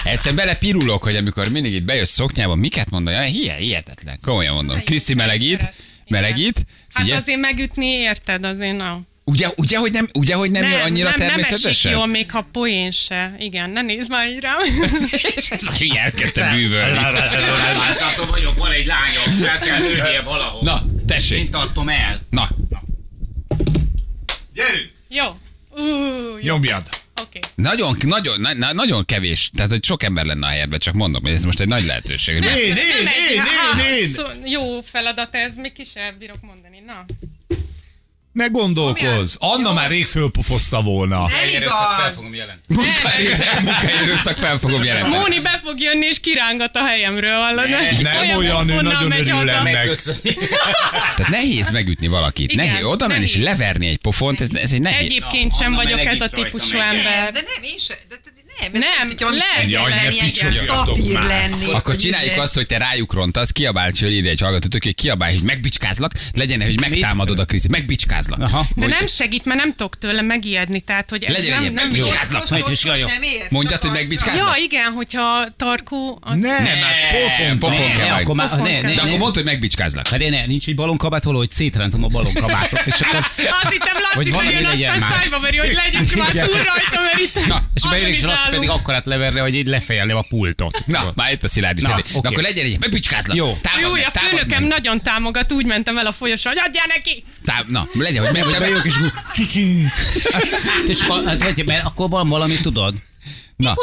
[0.12, 4.84] egyszer belepirulok, hogy amikor mindig itt bejössz szoknyában, miket mondani, hihet, hihetetlen, komolyan mondom.
[4.84, 5.74] Kriszti melegít,
[6.08, 9.02] melegít, Hát azért megütni, érted, azért na.
[9.28, 11.92] Ugye, ugye, hogy nem, ugye, hogy nem, jön annyira nem, nem esik természetesen?
[11.92, 13.36] jól, még ha poén se.
[13.40, 14.58] Igen, ne nézd már így rám.
[15.36, 16.94] És ez hülye elkezdte bűvölni.
[16.96, 20.62] Látható vagyok, van egy lányom, fel kell nőnie valahol.
[20.64, 22.22] Na, tessék, Én tartom el.
[22.30, 22.50] na,
[24.54, 24.92] Gyerünk!
[25.10, 25.24] Jó.
[25.76, 26.38] Jó.
[26.42, 26.90] Nyomjad!
[27.22, 27.40] Oké.
[27.56, 31.24] nagyon, nagyon, na, na, nagyon kevés, tehát hogy sok ember lenne a helyedben, csak mondom,
[31.24, 32.36] hogy ez most egy nagy lehetőség.
[32.36, 32.78] Én, én, Nem
[33.30, 33.44] én,
[33.80, 34.10] én, én!
[34.10, 36.84] szó- Jó feladat ez, még ki sem bírok mondani.
[36.86, 37.06] Na.
[38.38, 39.36] Ne gondolkozz!
[39.40, 41.20] Anna már rég fölpofozta volna.
[41.20, 42.16] Nem Fel igaz.
[42.16, 42.80] fogom jelenteni.
[42.82, 45.16] Munkaerő- Munkaerőszak fel fogom jelenteni.
[45.18, 47.70] Móni be fog jönni és kirángat a helyemről, hallod?
[48.02, 49.98] Nem olyan, ő pofonnal nagyon örül ennek.
[51.16, 52.52] Tehát nehéz megütni valakit.
[52.52, 55.06] Igen, nehéz oda menni és leverni egy pofont, ez, ez egy nehéz.
[55.06, 57.04] Egyébként sem Anna vagyok ez a típusú ember.
[57.24, 57.98] Nem, de nem, én se.
[58.62, 59.42] Nem, ez Nem, legyen.
[59.60, 61.68] egyetlen Jaj, ne picsogjatok lennék.
[61.68, 65.34] Akkor hogy csináljuk azt, hogy te rájuk rontasz, kiabálj, hogy írja egy hallgatótök, hogy kiabálj,
[65.34, 68.40] hogy megbicskázlak, legyen, hogy megtámadod a Kriszit, megbicskázlak.
[68.42, 68.68] Aha.
[68.76, 71.74] De Hogy- nem segít, mert nem tudok tőle megijedni, tehát hogy ez Legyen nem, nem
[71.74, 74.02] nem ér, Mondjad, hogy arcra.
[74.02, 76.40] megbicskázz- Ja, igen, hogyha tarkó, az...
[76.40, 77.60] Nem, Nem, hát pofon.
[77.60, 77.78] pofon
[78.40, 80.08] Pofon De akkor mondd, hogy megbicskázlak.
[80.08, 83.20] Hát ne, nincs egy balonkabát, valahogy szétrendem a balonkabátot, és akkor
[83.64, 87.20] Azt hittem, Hogy Laci bejön, legyen aztán szájba veri, hogy legyünk már túl rajta, mert
[87.20, 88.18] itt Na, és beérek,
[88.48, 88.70] agonizálunk.
[88.70, 90.84] pedig akkorát leverni, hogy így lefejelném a pultot.
[90.86, 91.84] Na, már itt a szilárd is.
[91.84, 92.12] Na, ezért.
[92.12, 92.28] Na, oké.
[92.28, 93.36] akkor legyen egy, megbicskázlak.
[93.38, 93.58] Jó.
[93.62, 94.70] Támad Jó, meg, a főnökem meg.
[94.70, 97.24] nagyon támogat, úgy mentem el a folyosón, hogy adjál neki!
[97.46, 99.84] Tá- Na, legyen, hogy meg, Hogy bejövök, és akkor cici.
[100.88, 102.94] És akkor, hát, vagy, mert akkor van valami, tudod?
[103.56, 103.74] Na,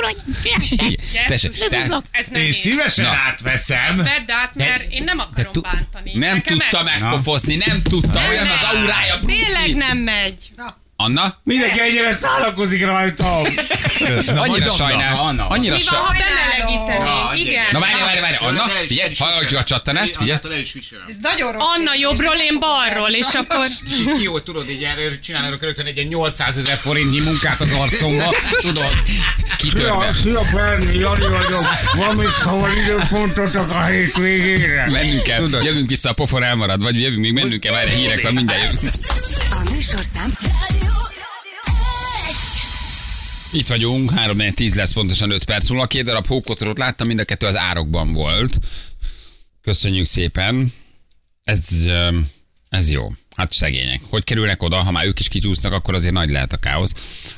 [1.27, 2.53] tessék, Ez, tehát ez nem Én én.
[2.53, 3.11] szívesen Na.
[3.11, 3.97] átveszem.
[3.97, 6.13] Vedd át, mert én nem akarom tu- bántani.
[6.15, 8.57] nem Nekem tudta megpofozni, nem tudta, Nem olyan megy.
[8.63, 10.51] az aurája, Bruce Tényleg nem megy.
[11.05, 11.37] Anna?
[11.45, 13.43] Mindenki ennyire szállakozik rajtam.
[14.27, 14.75] Annyira Anna.
[14.75, 15.19] sajnál.
[15.19, 15.47] Anna.
[15.47, 16.29] Annyira Mi van, ha sajnál.
[16.29, 17.47] bemelegítenénk?
[17.47, 17.65] Igen.
[17.73, 20.39] Na várj, várj, várj, Anna, figyelj, hallgatjuk a csattanást, figyelj.
[21.07, 21.63] Ez nagyon rossz.
[21.77, 23.67] Anna jobbról, én balról, és akkor...
[24.19, 24.89] Ki, hogy tudod, így
[25.23, 28.93] csinálnak rögtön egy ilyen 800 ezer forintnyi munkát az arcomba, tudod?
[29.57, 30.13] Kitörne.
[30.13, 31.65] Szia, Berni, Jani vagyok.
[31.97, 34.89] Van még szóval időpontotok a hétvégére?
[34.91, 38.33] Mennünk kell, jövünk vissza, a pofon elmarad, vagy jövünk, még mennünk kell, várj, hírek van,
[38.33, 38.93] mindjárt jövünk.
[39.51, 40.33] A műsorszám
[43.55, 45.87] Itt vagyunk, 3 10 lesz pontosan 5 perc múlva.
[45.87, 48.59] Két darab hókotrót láttam, mind a kettő az árokban volt.
[49.63, 50.73] Köszönjük szépen.
[51.45, 51.69] Ez,
[52.69, 53.09] ez jó.
[53.37, 54.01] Hát szegények.
[54.09, 56.93] Hogy kerülnek oda, ha már ők is kicsúsznak, akkor azért nagy lehet a káosz.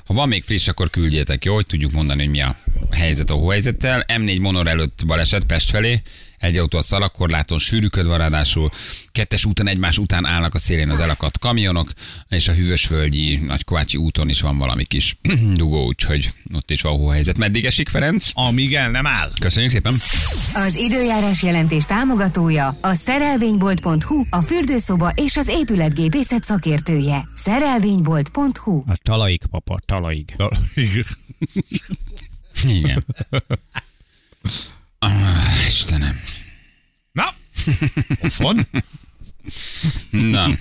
[0.04, 1.54] Ha van még friss, akkor küldjétek, jó?
[1.54, 2.56] Hogy tudjuk mondani, hogy mi a
[2.90, 4.04] helyzet a hóhelyzettel.
[4.08, 6.02] M4 monor előtt baleset Pest felé.
[6.46, 8.70] Egy autó a szalagkorláton sűrűköd van ráadásul.
[9.08, 11.90] Kettes úton egymás után állnak a szélén az elakadt kamionok,
[12.28, 15.16] és a hűvösvölgyi Nagykovácsi úton is van valami kis
[15.60, 17.38] dugó, úgyhogy ott is van hóhelyzet.
[17.38, 18.30] Meddig esik, Ferenc?
[18.32, 19.30] Amíg el nem áll.
[19.40, 20.00] Köszönjük szépen.
[20.54, 27.28] Az időjárás jelentés támogatója a szerelvénybolt.hu, a fürdőszoba és az épületgépészet szakértője.
[27.34, 30.36] Szerelvénybolt.hu A talaik, papa, talaik.
[32.64, 33.04] Igen.
[34.98, 36.20] Ah, Istenem.
[38.20, 38.66] Pofon.
[40.10, 40.56] Na.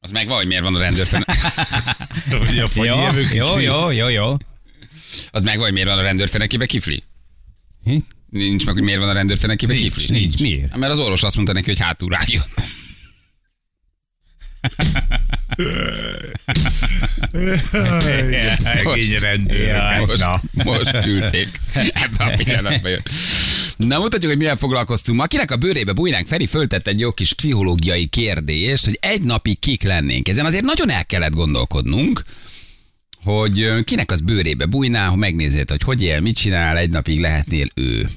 [0.00, 1.26] Az meg hogy miért van a rendőrfőnök?
[2.74, 4.36] Hogy a Jó, jó, jó, jó, jó.
[5.30, 7.02] Az meg hogy miért van a rendőrfőnökébe kifli?
[7.84, 7.96] Hm?
[8.30, 10.18] Nincs meg, hogy miért van a rendőrfőnökébe Nincs, kifli?
[10.18, 10.40] Nincs.
[10.40, 10.70] Miért?
[10.70, 12.42] Hát Mert az orvos azt mondta neki, hogy hátul rágjon.
[18.62, 19.66] Szegény rendőrök.
[19.68, 19.98] Jaj.
[20.04, 20.40] Most, Na.
[20.52, 21.60] most küldték.
[21.74, 23.02] Ebben a pillanatban jön.
[23.86, 25.26] Na, mutatjuk, hogy mivel foglalkoztunk ma.
[25.26, 29.82] Kinek a bőrébe bújnánk, Feri föltett egy jó kis pszichológiai kérdést, hogy egy napig kik
[29.82, 30.28] lennénk.
[30.28, 32.22] Ezen azért nagyon el kellett gondolkodnunk,
[33.24, 37.66] hogy kinek az bőrébe bújnál, ha megnézed, hogy hogy él, mit csinál, egy napig lehetnél
[37.74, 38.08] ő.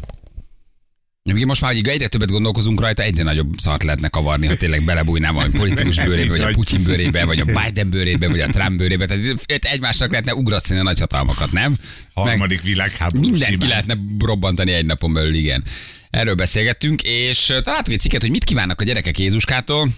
[1.34, 4.84] Ugye most már, hogy egyre többet gondolkozunk rajta, egyre nagyobb szart lehetne kavarni, ha tényleg
[4.84, 8.78] belebújnál valami politikus bőrébe, vagy a Putyin bőrébe, vagy a Biden bőrébe, vagy a Trump
[8.78, 9.06] bőrébe.
[9.06, 11.78] Tehát egymásnak lehetne ugrasztani a nagyhatalmakat, nem?
[12.14, 13.68] Harmadik világháború Mindenki simán.
[13.70, 15.64] lehetne robbantani egy napon belül, igen.
[16.10, 19.90] Erről beszélgettünk, és találtuk egy cikket, hogy mit kívánnak a gyerekek Jézuskától.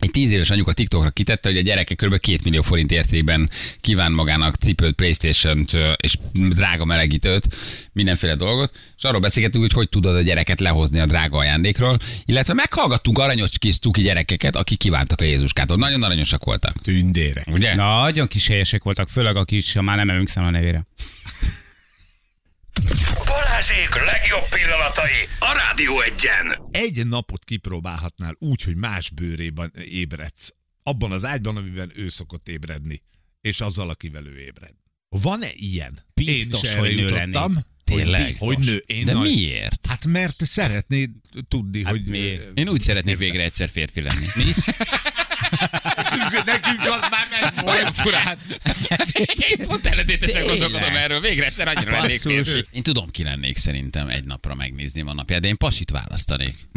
[0.00, 2.20] Egy tíz éves anyuka TikTokra kitette, hogy a gyereke kb.
[2.20, 7.48] 2 millió forint értékben kíván magának cipőt, Playstation-t és drága melegítőt,
[7.92, 12.54] mindenféle dolgot, és arról beszélgettünk, hogy hogy tudod a gyereket lehozni a drága ajándékról, illetve
[12.54, 15.76] meghallgattunk aranyos kis cuki gyerekeket, akik kívántak a Jézuskától.
[15.76, 16.80] Nagyon aranyosak voltak.
[16.80, 17.46] Tündérek.
[17.50, 17.74] Ugye?
[17.74, 20.86] Na, nagyon kis helyesek voltak, főleg a kis, már nem emlékszem a nevére.
[23.60, 26.68] Balázsék legjobb pillanatai a Rádió egyen.
[26.70, 30.54] Egy napot kipróbálhatnál úgy, hogy más bőrében ébredsz.
[30.82, 33.02] Abban az ágyban, amiben ő szokott ébredni.
[33.40, 34.74] És azzal, akivel ő ébred.
[35.08, 35.98] Van-e ilyen?
[36.14, 37.64] Biztos, Én is erre hogy nő jutottam.
[37.84, 38.34] Tényleg?
[38.38, 38.82] Hogy, hogy nő.
[38.86, 39.86] Én De nagy- miért?
[39.86, 41.10] Hát mert szeretnéd
[41.48, 42.04] tudni, hogy...
[42.04, 42.58] miért?
[42.58, 44.26] Én úgy szeretnék végre egyszer férfi lenni.
[46.44, 48.38] Nekünk az már meg Olyan furán.
[49.50, 51.20] Én pont ellentétesen gondolkodom erről.
[51.20, 52.64] Végre egyszer annyira lennék férfi.
[52.70, 56.68] Én tudom, ki lennék szerintem egy napra megnézni van napját, de én pasit választanék.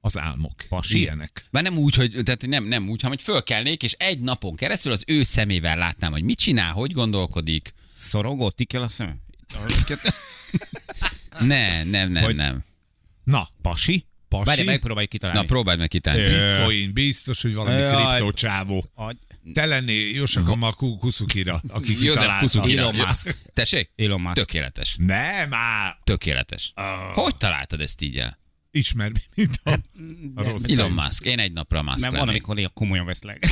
[0.00, 0.64] Az álmok.
[0.68, 0.98] Pasi.
[0.98, 1.44] Ilyenek.
[1.50, 4.92] Már nem úgy, hogy, tehát nem, nem úgy, hanem hogy fölkelnék, és egy napon keresztül
[4.92, 7.72] az ő szemével látnám, hogy mit csinál, hogy gondolkodik.
[7.92, 9.20] Szorongott ki kell a szemem?
[11.40, 12.64] Ne, nem, nem, Hogy- nem.
[13.24, 14.06] Na, Pasi?
[14.28, 14.44] Pasi?
[14.44, 15.40] Várj, megpróbáljuk kitalálni.
[15.40, 16.22] Na, próbáld meg kitálni.
[16.22, 18.06] Bitcoin, biztos, hogy valami Jaj.
[18.06, 18.84] kriptocsávó.
[18.94, 19.16] Agy.
[19.52, 22.38] Te lennél Josaka Kuszukira, aki József.
[22.38, 22.80] Kuszukira.
[22.80, 23.36] Elon Musk.
[23.52, 23.90] Tessék?
[23.96, 24.34] Elon Musk.
[24.34, 24.96] Tökéletes.
[24.98, 25.98] Nem, már.
[26.04, 26.72] Tökéletes.
[27.12, 28.38] Hogy találtad ezt így el?
[28.74, 29.70] Ismer, mint a,
[30.34, 31.24] a rossz Elon Musk.
[31.24, 32.30] Én egy napra Musk Mert van, lennék.
[32.30, 33.46] amikor ilyen komolyan veszlek.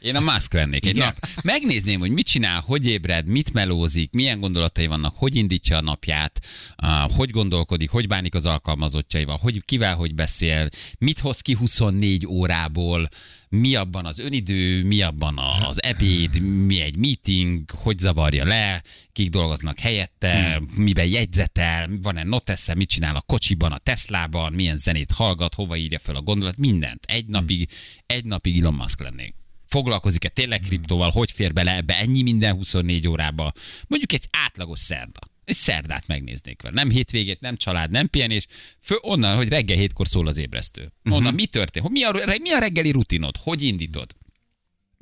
[0.00, 1.06] Én a Musk lennék egy Igen.
[1.06, 1.28] nap.
[1.42, 6.40] Megnézném, hogy mit csinál, hogy ébred, mit melózik, milyen gondolatai vannak, hogy indítja a napját,
[6.82, 12.26] uh, hogy gondolkodik, hogy bánik az alkalmazottjaival, hogy kivel hogy beszél, mit hoz ki 24
[12.26, 13.08] órából,
[13.48, 18.82] mi abban az önidő, mi abban az ebéd, mi egy meeting, hogy zavarja le,
[19.12, 20.84] kik dolgoznak helyette, hmm.
[20.84, 25.98] miben jegyzetel, van-e notesze, mit csinál a kocsiban, a Teslában, milyen zenét hallgat, hova írja
[25.98, 27.04] fel a gondolat, mindent.
[27.04, 27.68] Egy napig,
[28.06, 29.34] egy napig Elon Musk lennék
[29.68, 33.52] foglalkozik-e tényleg kriptóval, hogy fér bele ebbe ennyi minden 24 órába.
[33.86, 35.20] Mondjuk egy átlagos szerda.
[35.46, 36.74] Egy szerdát megnéznék vele.
[36.74, 38.46] Nem hétvégét, nem család, nem pihenés.
[38.80, 40.92] Fő onnan, hogy reggel hétkor szól az ébresztő.
[41.04, 41.88] Onnan mi történt?
[41.88, 43.36] Mi a, mi a reggeli rutinod?
[43.36, 44.14] Hogy indítod?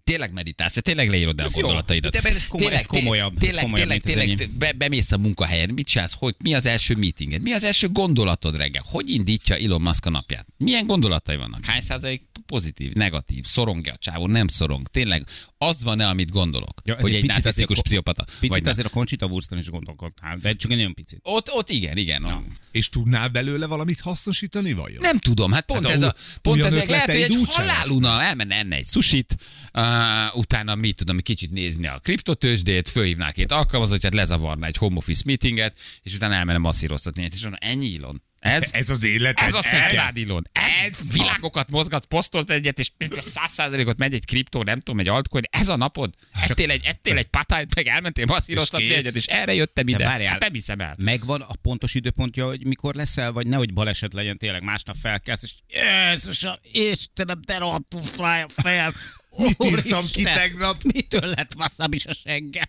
[0.04, 1.62] Tényleg meditálsz, tényleg leírod el a Ez jó.
[1.62, 2.12] gondolataidat.
[2.12, 4.58] De ez komoly- ez komolyabb, ez Tényleg, komolyabb, tényleg, mint az tényleg, enyém.
[4.58, 8.56] be, bemész a munkahelyen, mit csinálsz, hogy, mi az első meetinged, mi az első gondolatod
[8.56, 13.92] reggel, hogy indítja Elon Musk a napját, milyen gondolatai vannak, hány százalék pozitív, negatív, szorongja
[13.92, 15.26] a csávó, nem szorong, tényleg
[15.58, 18.62] az van-e, amit gondolok, Ja, ez hogy egy egy picit narcisztikus azért- pszichopata, vagy Picit
[18.62, 18.72] nem.
[18.72, 21.18] azért a Conchita Wurston is gondolkodtál, de csak egy nagyon picit.
[21.22, 22.22] Ott, ott igen, igen.
[22.26, 22.44] Ja.
[22.72, 24.98] És tudnál belőle valamit hasznosítani, vajon?
[25.00, 28.76] Nem tudom, hát pont Hát ez a- pont ezek lehet, hogy egy haláluna elmenne enne
[28.76, 29.36] egy susit,
[29.74, 29.93] uh,
[30.34, 35.78] utána mit tudom, kicsit nézni a kriptotősdét, fölhívnál két alkalmazottját, lezavarná egy home office meetinget,
[36.02, 38.22] és utána elmenne masszíroztatni, és mondom, ennyi Ilon.
[38.38, 39.40] Ez, Ez az élet.
[39.40, 40.44] ez a szerdán Ilon.
[40.86, 45.42] Ez világokat mozgat, posztolt egyet, és száz százalékot megy egy kriptó, nem tudom, egy altcoin.
[45.50, 46.14] Ez a napod?
[46.32, 50.04] Ettél egy, ettél egy patányt, meg elmentél masszíroztatni egyet, és erre jöttem ide.
[50.04, 50.30] várjál.
[50.30, 50.94] Hát nem hiszem el.
[50.98, 55.52] Megvan a pontos időpontja, hogy mikor leszel, vagy nehogy baleset legyen tényleg, másnap felkelsz, és
[55.68, 58.94] Jézusom, Istenem, de rohadtul fáj a fejem.
[59.36, 60.82] Mit írtam ki Úristen, tegnap?
[60.82, 62.68] Mitől lett wasabi a seggem?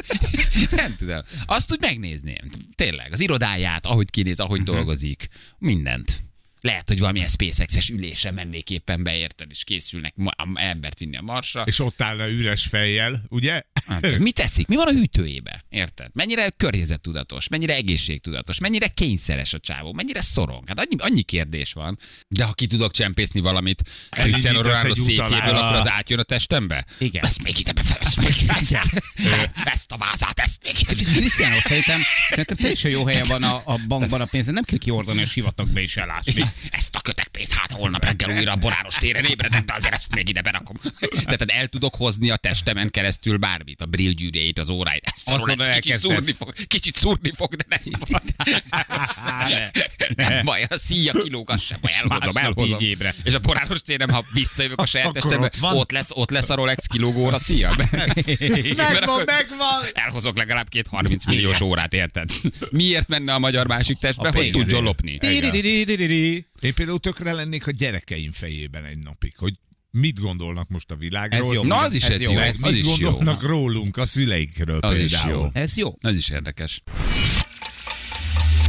[0.70, 1.20] Nem tudom.
[1.46, 2.48] Azt úgy megnézném.
[2.74, 3.12] Tényleg.
[3.12, 4.70] Az irodáját, ahogy kinéz, ahogy Mhm.
[4.70, 5.28] dolgozik.
[5.58, 6.22] Mindent.
[6.60, 10.14] Lehet, hogy valamilyen SpaceX-es ülésre mennék éppen beérted, és készülnek
[10.54, 11.62] embert vinni a Marsra.
[11.62, 13.62] És ott állna üres fejjel, ugye?
[13.86, 14.68] Hát, mit teszik?
[14.68, 15.64] Mi van a hűtőjébe?
[15.68, 16.10] Érted?
[16.12, 20.68] Mennyire környezettudatos, mennyire egészségtudatos, mennyire kényszeres a csávó, mennyire szorong?
[20.68, 21.98] Hát annyi, annyi kérdés van.
[22.28, 26.86] De ha ki tudok csempészni valamit Cristiano Ronaldo székéből, akkor az átjön a testembe?
[26.98, 27.24] Igen.
[27.24, 28.82] Ezt még ide befelé, ezt még ide.
[29.64, 31.12] Ezt a vázát, ezt még ide.
[31.12, 35.22] Krisztiánó, szerintem, szerintem teljesen jó helyen van a, a bankban a pénzed, nem kell kiordani
[35.22, 36.47] a sivatagba és elásni.
[36.70, 40.28] Ezt a kötekpénzt hát holnap reggel újra a boráros téren ébredek, de azért ezt még
[40.28, 40.76] ide berakom.
[41.24, 45.12] Tehát el tudok hozni a testemen keresztül bármit, a brillgyűrűjét, az óráit.
[45.14, 47.80] Ezt a Azon Rolex kicsit szúrni fog, kicsit szúrni fog, de nem
[48.10, 49.70] baj.
[50.16, 52.78] Nem baj, a szíja kilóg, az sem baj, elhozom, elhozom.
[53.24, 56.86] És a boráros téren, ha visszajövök a saját testembe, ott lesz, ott lesz a Rolex
[56.86, 57.74] kilógóra szíja.
[58.76, 59.82] Megvan, megvan!
[59.92, 62.30] Elhozok legalább két 30 milliós órát, érted?
[62.70, 65.18] Miért menne a magyar másik testbe, hogy tudjon lopni?
[66.60, 69.54] Én például tökre lennék a gyerekeim fejében egy napig, hogy
[69.90, 71.44] mit gondolnak most a világról.
[71.44, 71.62] Ez jó.
[71.64, 73.10] Na, az is Ez egy jó, jó, az mit is jó.
[73.10, 75.40] gondolnak rólunk, a szüleikről Az is például.
[75.54, 75.60] jó.
[75.62, 75.94] Ez jó.
[76.00, 76.82] Az is érdekes.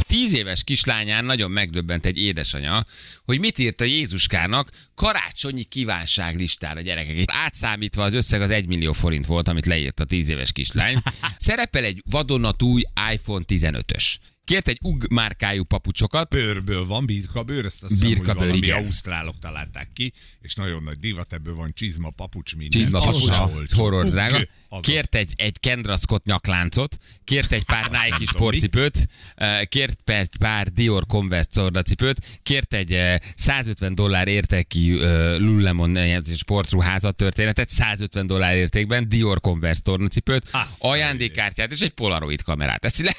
[0.06, 2.84] Tíz éves kislányán nagyon megdöbbent egy édesanya,
[3.24, 7.24] hogy mit írt a Jézuskának karácsonyi kívánságlistára gyerekek.
[7.26, 10.96] Átszámítva az összeg az 1 millió forint volt, amit leírt a tíz éves kislány.
[11.36, 14.04] Szerepel egy vadonatúj iPhone 15-ös.
[14.50, 18.84] Kért egy UG márkájú papucsokat, Bőrből van, birkabőr, ezt azt hiszem, hogy valami igen.
[18.84, 22.80] ausztrálok találták ki, és nagyon nagy divat, ebből van csizma, papucs, minden.
[22.80, 24.38] Csizma, papucs, horror drága.
[24.70, 24.84] Azaz.
[24.84, 29.08] Kért egy, egy Kendra Scott nyakláncot, kért egy pár nem Nike sportcipőt,
[29.64, 34.98] kért egy pár Dior Converse cipőt, kért egy eh, 150 dollár értékű
[35.38, 42.84] Lululemon sportruházat történetet, 150 dollár értékben Dior Converse tornacipőt, ajándékkártyát és egy Polaroid kamerát.
[42.84, 43.16] Ezt le...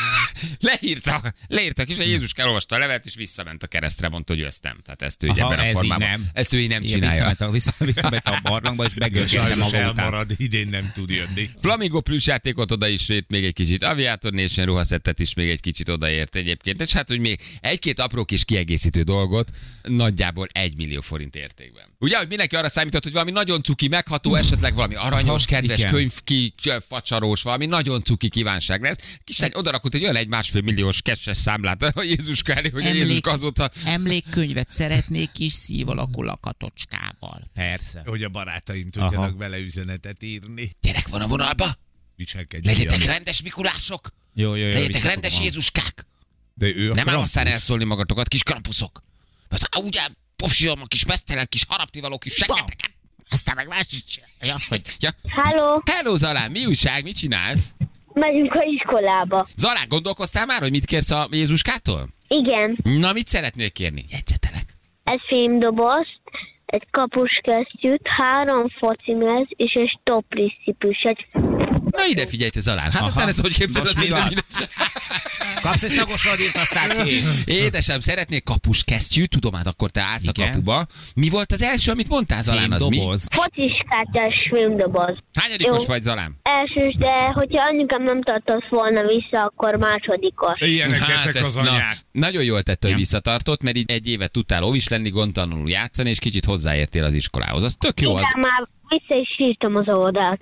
[0.70, 4.46] leírta, leírta és a Jézus elolvasta a levet, és visszament a keresztre, mondta, hogy ő
[4.46, 4.78] ezt nem.
[4.84, 6.08] Tehát ezt ő Aha, ebben a ez így formában.
[6.08, 6.26] nem.
[6.32, 7.14] Ezt ő így nem Igen, csinálja.
[7.14, 8.92] Visszament a, vissza, visszament a barlangba, és
[9.30, 9.82] Sajnos maga után.
[9.82, 11.50] elmarad, idén nem tud jönni.
[11.60, 16.36] Flamingo plusz játékot odaírt még egy kicsit, Aviator Nation ruhaszettet is még egy kicsit odaért
[16.36, 19.50] egyébként, és hát, hogy még egy-két apró kis kiegészítő dolgot,
[19.82, 21.84] nagyjából egy millió forint értékben.
[21.98, 25.90] Ugye, hogy mindenki arra számított, hogy valami nagyon cuki, megható, esetleg valami aranyos, kedves, igen.
[25.90, 26.54] könyv ki,
[26.88, 29.18] facsarós, valami nagyon cuki kívánság lesz.
[29.24, 33.02] Kislány odarakott egy olyan egy másfél milliós kesses számlát a Jézuska elé, hogy a Emlék-
[33.02, 37.50] Jézuska azóta Emlékkönyvet szeretnék kis szív alakú lakatocskával.
[37.54, 38.02] Persze.
[38.06, 39.36] Hogy a barátaim tudjanak Aha.
[39.36, 40.65] vele üzenetet írni.
[40.80, 41.76] Gyerek van a vonalba,
[42.16, 43.12] Viselkedj legyetek ilyen.
[43.12, 44.72] rendes Mikulások, Jó, jó, jó.
[44.72, 45.40] legyetek rendes.
[45.40, 46.06] Jézuskák.
[46.54, 47.24] De ő a Nem áll Krampus.
[47.24, 49.02] aztán elszólni magatokat, kis krampuszok.
[49.48, 50.00] Aztán ugye
[50.36, 52.90] popsiom, a kis mesztelen, kis harapnivaló, kis seggeteket.
[53.30, 55.10] Aztán meg más is csinálja, hogy Ja.
[55.28, 57.72] Halló, Hello Zalán, mi újság, mit csinálsz?
[58.12, 59.48] megyünk a iskolába.
[59.56, 62.08] Zalán, gondolkoztál már, hogy mit kérsz a Jézuskától?
[62.28, 62.78] Igen.
[62.82, 64.04] Na, mit szeretnél kérni?
[64.10, 64.76] Jegyzetelek.
[65.04, 66.20] Egy fémdobozt,
[66.66, 71.02] egy kapuskesztyűt, három focimez és egy topriszcipős.
[71.02, 71.26] Egy...
[71.90, 72.90] Na ide figyelj, te Zalán.
[72.90, 74.28] Hát aztán ez hogy képzeled, Most mi van?
[75.66, 77.42] Kapsz egy szagos radírt, aztán kész.
[77.46, 80.48] Édesem, szeretnék kapus kesztyű, tudom, hát akkor te állsz Igen.
[80.48, 80.86] a kapuba.
[81.14, 82.98] Mi volt az első, amit mondtál, Zalán, az mi?
[82.98, 83.28] Doboz.
[83.30, 85.16] Fociskártyás fémdoboz.
[85.40, 85.86] Hányadikos Jó.
[85.86, 86.38] vagy, Zalán?
[86.42, 90.60] Elsős, de hogyha anyukám nem tartott volna vissza, akkor másodikos.
[90.60, 91.80] Ilyenek ezek ez- az anyák.
[91.80, 95.68] Hát Na, nagyon jól tette, hogy visszatartott, mert így egy évet tudtál óvis lenni, gondtalanul
[95.70, 97.62] játszani, és kicsit hozzáértél az iskolához.
[97.62, 100.40] Az tök jó, az Igen, már vissza is sírtam az óvodát.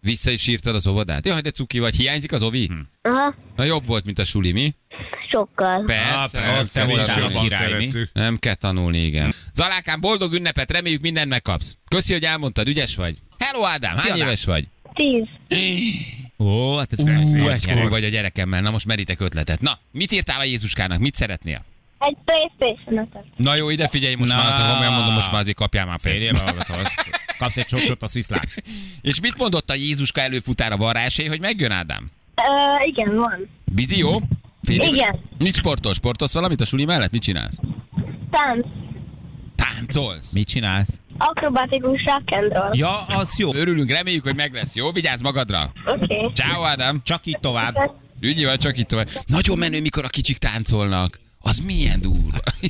[0.00, 1.26] vissza is sírtad az óvodát.
[1.26, 2.70] Jaj, de cuki vagy, hiányzik az ovi?
[3.02, 4.74] Aha, Na jobb volt, mint a suli, mi?
[5.32, 5.84] sokkal.
[5.84, 7.48] Persze, Ah, persze, te jobban tanulni.
[7.48, 8.10] szerettük.
[8.12, 9.32] Nem kell tanulni, igen.
[9.54, 11.76] Zalákám, boldog ünnepet, reméljük mindent megkapsz.
[11.88, 13.16] Köszi, hogy elmondtad, ügyes vagy.
[13.38, 14.26] Hello Ádám, hány Ádám.
[14.26, 14.68] éves vagy?
[14.94, 15.24] Tíz.
[16.38, 17.00] Ó, hát ez
[17.34, 19.60] Ú, egykor vagy a gyerekemmel, na most meritek ötletet.
[19.60, 21.64] Na, mit írtál a Jézuskának, mit szeretnél?
[21.98, 23.24] Egy Playstation-ötöt.
[23.36, 24.36] Na jó, ide figyelj, most Na.
[24.36, 26.12] már azon komolyan mondom, most már azért kapjál már fel.
[26.12, 26.32] Férjél.
[27.38, 28.48] Kapsz egy csoksot, az viszlát.
[29.00, 30.76] És mit mondott a Jézuska előfutára?
[30.76, 32.10] Van rá esély, hogy megjön Ádám?
[32.82, 33.48] Igen, van.
[33.64, 34.18] Bizi, jó?
[34.62, 35.20] Figyelj, Igen.
[35.38, 35.94] Mit sportol?
[35.94, 37.10] Sportolsz valamit a suli mellett?
[37.10, 37.58] Mit csinálsz?
[38.30, 38.66] Tánc.
[39.54, 40.32] Táncolsz?
[40.32, 41.00] Mit csinálsz?
[41.18, 42.70] Akrobatikus rock and roll.
[42.72, 43.54] Ja, az jó.
[43.54, 44.92] Örülünk, reméljük, hogy meg lesz, jó?
[44.92, 45.72] Vigyázz magadra!
[45.86, 46.14] Oké.
[46.16, 46.32] Okay.
[46.34, 47.00] Ciao, Ádám!
[47.04, 47.90] Csak így tovább.
[48.20, 49.08] Ügyi vagy, csak itt tovább.
[49.26, 51.20] Nagyon menő, mikor a kicsik táncolnak.
[51.42, 52.38] Az milyen durva.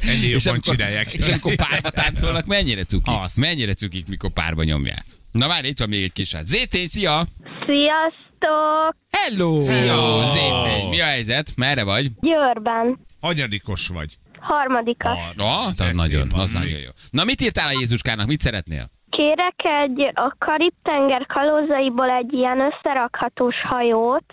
[0.00, 1.12] Ennél És jobban amikor- csinálják.
[1.12, 3.14] És amikor párba táncolnak, mennyire cukik?
[3.24, 3.34] Az.
[3.36, 5.04] Mennyire cukik, mikor párba nyomják.
[5.36, 6.46] Na várj, itt van még egy kis hát.
[6.46, 7.24] Zétény, szia!
[7.66, 8.96] Sziasztok!
[9.10, 9.60] Hello!
[9.60, 10.22] Szia!
[10.24, 11.52] Zétény, mi a helyzet?
[11.56, 12.10] Merre vagy?
[12.20, 12.98] Győrben.
[13.20, 14.14] Hanyadikos vagy?
[14.40, 15.18] Harmadikas.
[15.34, 16.82] Na, az nagyon, az az nagyon még.
[16.82, 16.90] jó.
[17.10, 18.26] Na, mit írtál a Jézuskának?
[18.26, 18.90] Mit szeretnél?
[19.10, 19.54] Kérek
[19.88, 24.24] egy a Karib-tenger kalózaiból egy ilyen összerakhatós hajót,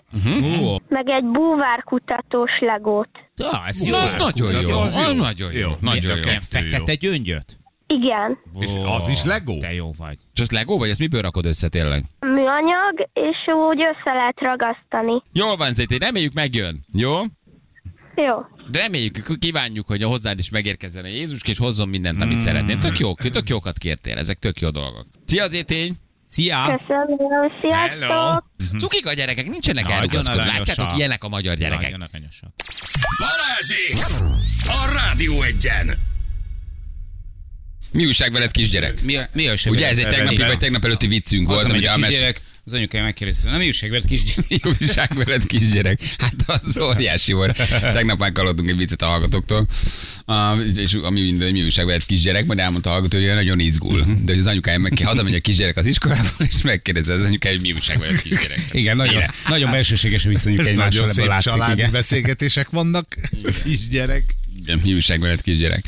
[0.43, 3.09] Ó, meg egy búvárkutatós legót.
[3.35, 3.91] ja, ez jó.
[3.95, 4.57] Na, az nagyon jó.
[4.57, 4.79] az jó.
[4.79, 5.59] Az nagyon jó.
[5.59, 6.23] Jó, Nagyon jó.
[6.49, 7.57] Fekete gyöngyöt?
[7.97, 8.37] Igen.
[8.59, 9.57] És az is Lego?
[9.59, 10.17] Te jó vagy.
[10.33, 12.03] És az Lego, vagy ezt miből rakod össze tényleg?
[12.19, 13.37] Műanyag, és
[13.69, 15.23] úgy össze lehet ragasztani.
[15.33, 16.85] Jól van, Zétény, reméljük megjön.
[16.93, 17.11] Jó?
[18.15, 18.35] Jó.
[18.71, 22.79] De reméljük, kívánjuk, hogy a hozzád is megérkezzen a Jézus, és hozzon mindent, amit szeretnél.
[22.79, 25.05] Tök jó, tök jókat kértél, ezek tök jó dolgok.
[25.25, 25.95] Szia, Zétény!
[26.27, 26.61] Szia!
[26.63, 27.17] Köszönöm.
[27.17, 27.49] Hello.
[27.61, 28.45] Sziasztok!
[28.79, 30.45] Cukik a gyerekek, nincsenek elrugaszkodva.
[30.45, 31.91] Látjátok, ilyenek a magyar gyerekek.
[31.91, 32.49] Nagyon aranyosak.
[33.19, 34.05] Balázsék!
[34.63, 36.12] A Rádió egyen!
[37.93, 39.01] Mi újság veled, kisgyerek?
[39.01, 40.47] Mi a, mi a Ugye ez egy tegnapi Igen.
[40.47, 43.89] vagy tegnap előtti viccünk volt, az, hogy a kisgyerek, az anyukája megkérdezte, na mi újság
[43.89, 44.49] veled kisgyerek?
[44.49, 45.99] mi újság veled, kisgyerek?
[46.17, 47.57] Hát az óriási volt.
[47.81, 49.67] Tegnap már hallottunk egy viccet a hallgatóktól,
[50.25, 53.99] uh, és ami minden, mi újság veled, kisgyerek, majd elmondta a hallgató, hogy nagyon izgul.
[53.99, 57.63] De hogy az anyukája meg hazamegy a kisgyerek az iskolából, és megkérdezi az anyukája, hogy
[57.63, 58.61] mi újság veled, kisgyerek.
[58.71, 61.91] Igen, nagyon, nagyon belsőséges a viszonyuk Nagyon egymással, ebből szép látszik, családi igen.
[62.01, 63.15] beszélgetések vannak.
[63.63, 64.35] Kisgyerek.
[64.61, 65.85] Igen, mi újság veled, kisgyerek.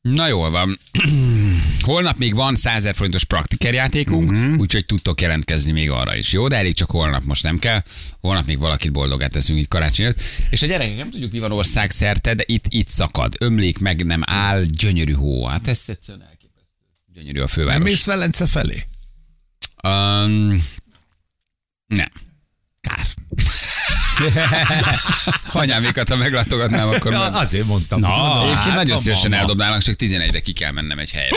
[0.00, 0.78] Na jól van.
[1.80, 4.58] Holnap még van 100 000 forintos praktikerjátékunk, uh-huh.
[4.58, 6.32] úgyhogy tudtok jelentkezni még arra is.
[6.32, 7.82] Jó, de elég csak holnap, most nem kell.
[8.20, 10.20] Holnap még valakit boldogát teszünk itt karácsony előtt.
[10.50, 13.34] És a gyerekek nem tudjuk, mi van ország szerte, de itt, itt szakad.
[13.40, 15.46] Ömlék meg nem áll, gyönyörű hó.
[15.46, 16.84] Hát ez egyszerűen elképesztő.
[17.14, 17.82] Gyönyörű a Nem főváros.
[17.82, 18.86] mész Velence felé?
[19.82, 20.64] Um,
[21.86, 22.10] nem.
[22.80, 23.06] Kár.
[25.52, 27.34] Anyámékat, ha meglátogatnám, akkor Ja, nem.
[27.34, 28.00] azért mondtam.
[28.00, 31.36] Na, hogy- Egyébként hát nagyon szívesen eldobnának, csak 11-re ki kell mennem egy helyre.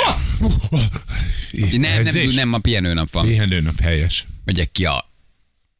[1.52, 2.36] Nem, nem, Edzés?
[2.36, 3.26] nem, ma pihenőnap van.
[3.26, 4.26] Pihenőnap helyes.
[4.46, 5.10] Megyek ki a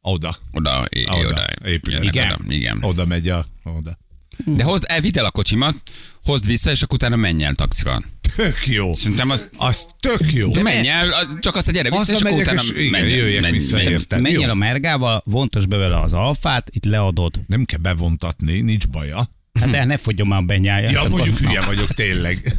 [0.00, 0.36] Oda.
[0.52, 2.02] Oda, é, Oda, oda, épület.
[2.02, 2.32] Igen?
[2.32, 2.78] Oda, igen.
[2.80, 3.46] Oda megy a...
[3.64, 3.96] Oda.
[4.44, 5.76] De hozd, elvidd el a kocsimat,
[6.22, 8.04] hozd vissza, és akkor utána menj el taxival.
[8.36, 8.94] Tök jó.
[8.94, 10.52] Szerintem az, Az tök jó.
[10.62, 13.52] menj el, csak azt a gyere vissza, és akkor utána és igen, menj, jöjjek menj,
[13.52, 13.88] vissza, menj.
[13.88, 14.20] érted?
[14.20, 14.42] Menj Jó.
[14.42, 17.40] el a mergával, vontos be vele az alfát, itt leadod.
[17.46, 19.28] Nem kell bevontatni, nincs baja.
[19.60, 20.90] Hát de ne fogjon már a benyája.
[20.90, 22.56] Ja, mondjuk hülye vagyok, tényleg.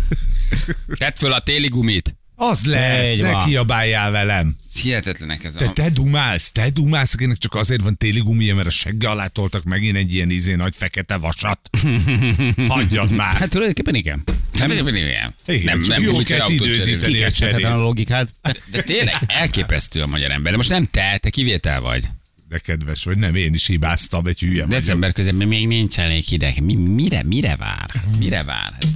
[0.98, 2.16] Tedd föl a téli gumit.
[2.50, 3.46] Az lesz, Így ne van.
[3.46, 4.56] kiabáljál velem.
[4.82, 5.72] Hihetetlenek ez Te, a...
[5.74, 9.64] te dumálsz, te dumálsz, akinek csak azért van téli gumia, mert a segge alá toltak
[9.64, 11.70] megint egy ilyen izé nagy fekete vasat.
[12.68, 13.36] Hagyjad már.
[13.36, 14.24] Hát tulajdonképpen igen.
[14.58, 17.04] Nem, nem, nem, nem, nem, csak nem, jó kell időzíteni.
[17.04, 17.86] a Kikezdhetetlen a cserét.
[17.86, 18.34] logikát.
[18.72, 20.52] De tényleg elképesztő a magyar ember.
[20.52, 22.08] De most nem te, te kivétel vagy.
[22.50, 24.66] De kedves vagy, nem, én is hibáztam, egy hülye.
[24.66, 26.64] December közepén még nincs elég hideg.
[26.64, 27.90] Mi, mire, mire vár?
[28.18, 28.72] Mire vár?
[28.72, 28.88] Hát,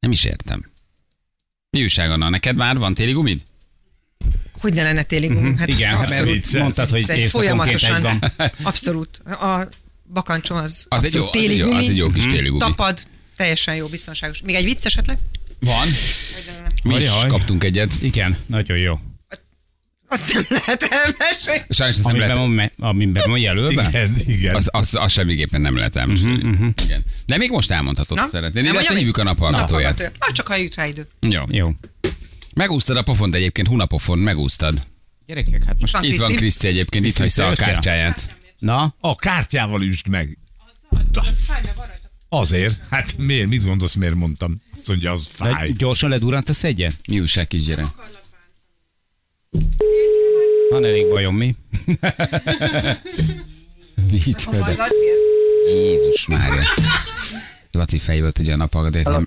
[0.00, 0.72] nem is értem.
[1.74, 2.28] Mi újság Anna?
[2.28, 3.40] Neked már van téli gumid?
[4.60, 5.54] Hogy ne lenne téli gumi?
[5.58, 6.24] Hát Igen, hát abszolút.
[6.24, 6.60] mert vicces.
[6.60, 8.32] mondtad, hogy Vicces, évszakonként egy van.
[8.62, 9.18] Abszolút.
[9.18, 9.68] A
[10.12, 11.78] bakancsom az, Az egy, jó, abszolút az, téli jó, gumi.
[11.78, 12.58] az egy jó kis téli gumi.
[12.58, 12.98] Tapad,
[13.36, 14.40] teljesen jó, biztonságos.
[14.44, 15.18] Még egy vicc esetleg?
[15.60, 15.86] Van.
[16.82, 17.90] Mi is kaptunk egyet.
[18.02, 18.98] Igen, nagyon jó.
[20.14, 21.62] Azt nem lehet elmesélni.
[21.68, 22.36] Sajnos ezt nem lehet.
[22.36, 23.88] van, amiben van jelölve?
[23.88, 24.54] Igen, igen.
[24.54, 26.48] Az, az, az semmiképpen nem lehet elmesélni.
[26.48, 27.04] Mhm, Igen.
[27.26, 28.26] De még most elmondhatod, Na?
[28.30, 28.64] szeretnéd.
[28.64, 30.12] Nem Illetve mondjam, hívjuk a naphallgatóját.
[30.18, 31.06] Ah, csak ha jut rá idő.
[31.20, 31.42] Jó.
[31.48, 31.72] Jó.
[32.54, 34.82] Megúsztad a pofont egyébként, hunapofon, megúsztad.
[35.26, 35.92] Gyerekek, hát most...
[35.92, 36.36] Van Itt van Kriszti.
[36.42, 38.34] Kriszti egyébként, itt hagyta a kártyáját.
[38.58, 40.38] Na, A kártyával üsd meg.
[42.28, 42.80] Azért.
[42.90, 43.48] Hát miért?
[43.48, 44.60] Mit gondolsz, miért mondtam?
[44.74, 45.72] Azt mondja, az de fáj.
[45.72, 46.92] gyorsan ledurrant a egyen?
[47.08, 47.86] Mi újság kisgyerek?
[50.74, 51.56] Van elég bajom, mi?
[54.46, 55.16] Adnél.
[55.74, 56.62] Jézus Mária.
[57.70, 59.06] Laci fej volt ugye a naphallgatóját.
[59.06, 59.26] Nem...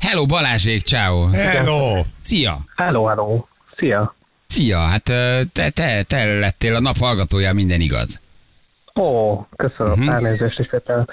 [0.00, 1.28] Hello Balázsék, ciao.
[1.28, 2.04] Hello!
[2.20, 2.58] Szia!
[2.76, 3.44] Hello, hello.
[3.76, 4.14] Szia.
[4.46, 8.20] Szia, hát te, te, te lettél a nap hallgatója, minden igaz.
[9.00, 10.14] Ó, köszönöm, uh-huh.
[10.14, 11.04] elnézést is vettem.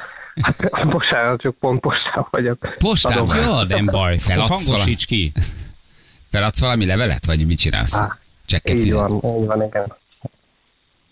[0.41, 2.75] Hát, bocsánat, csak pont postán vagyok.
[2.77, 3.25] Postán?
[3.25, 4.17] Ja, nem baj.
[4.17, 5.31] Feladsz Hangosíts ki.
[6.31, 7.95] Feladsz valami levelet, vagy mit csinálsz?
[7.95, 8.17] Á,
[8.53, 9.01] Csekket Így fizet.
[9.09, 9.93] van, így van, igen.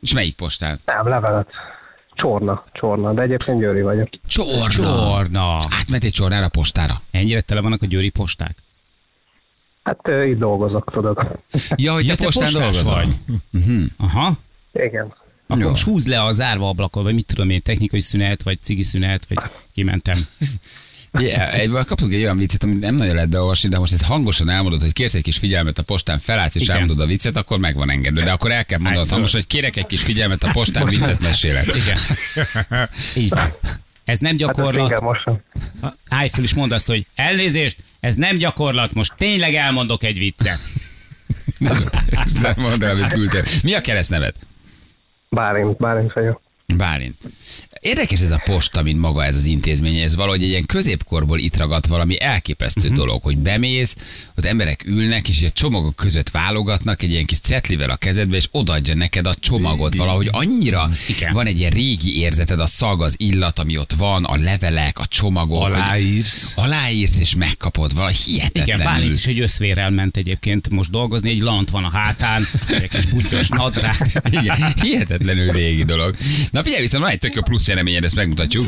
[0.01, 0.79] És melyik postán?
[0.85, 1.47] Nem, levelet.
[2.13, 4.09] Csorna, csorna, de egyébként Győri vagyok.
[4.27, 4.67] Csorna.
[4.67, 5.55] Csorna.
[5.69, 7.01] Átment egy csornára postára.
[7.11, 8.57] Ennyire tele vannak a győri posták?
[9.83, 11.17] Hát ö, itt dolgozok, tudod.
[11.75, 12.93] Ja, hogy Ja, te te postán postás dolgozol?
[12.93, 13.39] vagy.
[13.49, 13.83] Mhm.
[13.97, 14.31] Aha.
[14.73, 15.13] Igen.
[15.47, 15.69] Akkor Jó.
[15.69, 19.25] most húzd le a zárva ablakon, vagy mit tudom én, technikai szünet, vagy cigi szünet,
[19.29, 19.37] vagy
[19.73, 20.17] kimentem.
[21.20, 24.49] Yeah, egy, kaptunk egy olyan viccet, amit nem nagyon lehet beolvasni, de most ezt hangosan
[24.49, 26.76] elmondod, hogy kérsz egy kis figyelmet a postán, felállsz és Igen.
[26.76, 28.24] elmondod a viccet, akkor meg van engedve.
[28.24, 31.66] De akkor el kell mondanod hangosan, hogy kérek egy kis figyelmet a postán, viccet mesélek.
[31.66, 31.97] Igen.
[33.16, 33.53] Így van.
[34.05, 35.18] Ez nem Hát ezt gyakorlat.
[35.24, 35.41] sem.
[36.09, 40.59] Állj föl és mondd azt, hogy elnézést, ez nem gyakorlat, most tényleg elmondok egy viccet.
[42.41, 43.43] Nem mondd el, amit küldtél.
[43.64, 44.36] Mi a keresztneved?
[45.30, 46.41] Bálint, Bálint vagyok.
[46.78, 47.18] Bálint.
[47.82, 51.57] Érdekes ez a posta, mint maga ez az intézmény, ez valahogy egy ilyen középkorból itt
[51.57, 52.95] ragadt valami elképesztő uh-huh.
[52.95, 53.95] dolog, hogy bemész,
[54.38, 58.47] ott emberek ülnek, és a csomagok között válogatnak egy ilyen kis cetlivel a kezedbe, és
[58.51, 59.95] odaadja neked a csomagot.
[59.95, 61.34] Valahogy annyira Igen.
[61.34, 65.05] van egy ilyen régi érzeted, a szag, az illat, ami ott van, a levelek, a
[65.05, 65.61] csomagok.
[65.61, 66.53] hogy Aláírsz.
[66.55, 68.86] Aláírsz, és megkapod Igen, hihetetlenül.
[68.86, 73.05] Bálint is egy összvérrel ment egyébként most dolgozni, egy lant van a hátán, egy kis
[73.05, 74.21] butyos nadrág.
[74.41, 76.15] Igen, hihetetlenül régi dolog.
[76.51, 78.65] Na figyelj, viszont van egy tök jó plusz jeleményed, ezt megmutatjuk.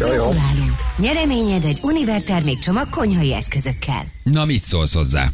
[0.00, 0.12] Jó, jó.
[0.14, 0.74] Gratulálunk!
[0.98, 4.02] Nyereményed egy Univer termékcsomag konyhai eszközökkel.
[4.22, 5.26] Na, mit szólsz hozzá?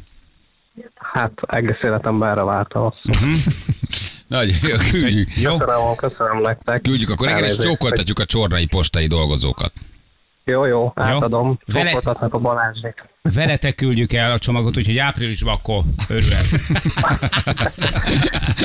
[1.13, 3.01] Hát egész életemben erre vártam azt.
[4.29, 5.37] Nagyon jó, küldjük.
[5.37, 5.57] Jó?
[5.57, 6.81] Köszönöm, köszönöm nektek.
[6.83, 9.73] Küldjük, akkor neked is csókoltatjuk a csornai postai dolgozókat.
[10.45, 11.59] Jó, jó, átadom.
[11.67, 12.95] Vele- Csókoltatnak a Balázsék.
[13.31, 16.47] Veletek küldjük el a csomagot, úgyhogy áprilisban akkor örülhet.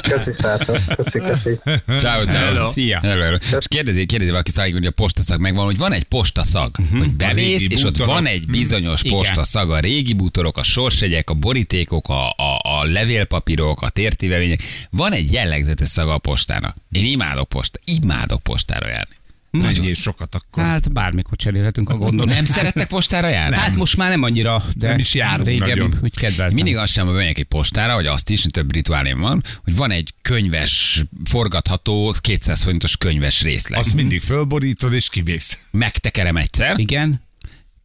[0.01, 0.77] Köszi, srácok.
[0.95, 1.59] Köszi, köszi.
[1.97, 2.25] Ciao, ciao.
[2.25, 2.69] Hello.
[2.69, 2.99] Szia.
[2.99, 3.37] Hello, hello.
[3.57, 6.99] És kérdezi, kérdezi valaki szállík, hogy a postaszag megvan, hogy van egy postaszag, uh-huh.
[6.99, 9.17] hogy bemész, és ott van egy bizonyos Igen.
[9.17, 14.63] postaszag, a régi bútorok, a sorsegyek, a borítékok, a, a, a levélpapírok, a tértivevények.
[14.89, 16.75] Van egy jellegzetes szaga a postának.
[16.91, 19.15] Én imádok posta, imádok postára járni.
[19.51, 20.63] Menjél sokat akkor.
[20.63, 22.25] Hát bármikor cserélhetünk a gondol.
[22.25, 23.55] Nem szerettek postára járni?
[23.55, 25.93] Hát most már nem annyira, de Nem is járunk régen, nagyon.
[25.99, 26.55] hogy kedveltem.
[26.55, 29.91] Mindig azt sem, hogy bemegyek egy postára, vagy azt is, több rituálém van, hogy van
[29.91, 33.79] egy könyves, forgatható, 200 forintos könyves részleg.
[33.79, 35.57] Azt mindig fölborítod és kimész.
[35.71, 37.25] Megtekerem egyszer, Igen?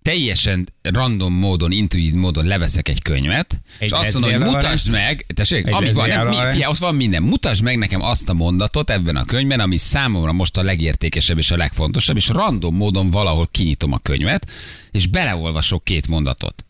[0.03, 5.27] Teljesen random módon, intuitív módon leveszek egy könyvet, Egy és azt mondom, hogy mutasd meg,
[5.35, 8.35] tessék, Egy ami van, nem, mi, figyelj, ott van minden, mutasd meg nekem azt a
[8.35, 13.11] mondatot ebben a könyvben, ami számomra most a legértékesebb és a legfontosabb, és random módon
[13.11, 14.51] valahol kinyitom a könyvet,
[14.91, 16.65] és beleolvasok két mondatot.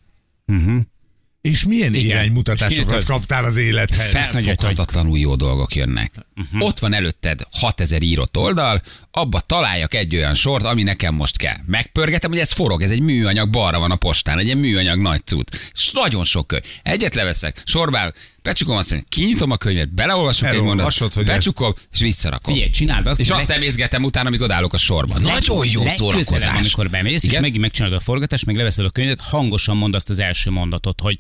[1.43, 2.07] És milyen Igen.
[2.07, 4.11] iránymutatásokat És kaptál az élethez?
[4.11, 6.12] Felfoghatatlanul jó dolgok jönnek.
[6.36, 6.66] Uh-huh.
[6.66, 11.57] Ott van előtted 6000 írott oldal, abba találjak egy olyan sort, ami nekem most kell.
[11.66, 15.20] Megpörgetem, hogy ez forog, ez egy műanyag, balra van a postán, egy ilyen műanyag nagy
[15.24, 15.55] cucc.
[15.74, 16.62] És nagyon sok könyv.
[16.82, 18.12] Egyet leveszek, sorbál,
[18.43, 22.55] becsukom azt mondja, kinyitom a könyvet, beleolvasok egy mondatot, hogy ez- becsukom, és visszarakom.
[22.55, 25.18] Figyelj, csináld azt, és azt leg- emészgetem utána, amíg odállok a sorba.
[25.18, 26.57] Nagyon jó szórakozás.
[26.57, 27.40] amikor bemész, és Igen?
[27.40, 31.18] megint megcsinálod a forgatást, meg leveszed a könyvet, hangosan mondd azt az első mondatot, hogy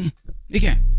[0.00, 0.06] hm?
[0.48, 0.96] igen,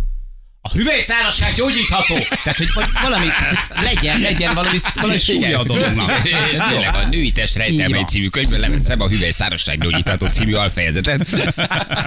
[0.67, 2.15] a hüvelyszárazság gyógyítható.
[2.43, 2.67] Tehát, hogy
[3.01, 3.25] valami,
[3.69, 6.27] legyen, legyen valami, valami súlya a dolognak.
[6.51, 11.27] És tényleg a női test rejtelmei című könyvből leveszem a hüvely szárassággyógyítható című alfejezetet.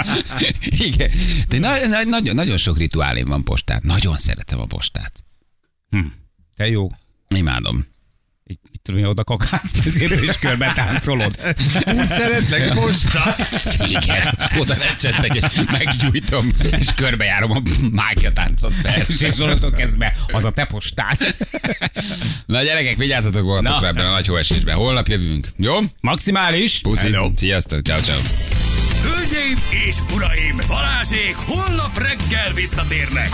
[0.88, 1.11] Igen.
[1.49, 3.80] De na, na, nagyon, nagyon sok rituálém van postán.
[3.84, 5.12] Nagyon szeretem a postát.
[6.57, 6.91] Te jó.
[7.28, 7.86] Imádom.
[8.81, 11.39] Mit tudom én, oda kakálsz kezéről, és körbe táncolod.
[11.87, 13.37] Úgy szeretlek posta.
[13.87, 14.39] Igen.
[14.59, 17.62] Oda lecsettek, és meggyújtom, és körbejárom a
[17.93, 19.43] mágia táncot, És persze.
[19.43, 21.18] onnantól kezdve az a te postád.
[22.47, 24.76] Na gyerekek, vigyázzatok magatokra ebben a nagy hóesésben.
[24.76, 25.49] Holnap jövünk.
[25.57, 25.78] Jó?
[26.01, 26.81] Maximális.
[26.81, 27.07] Puszi.
[27.07, 27.31] Hello.
[27.37, 27.83] Sziasztok.
[27.83, 28.18] Ciao, ciao.
[29.03, 33.28] Hölgyeim és uraim, Balázsék holnap reggel visszatérnek.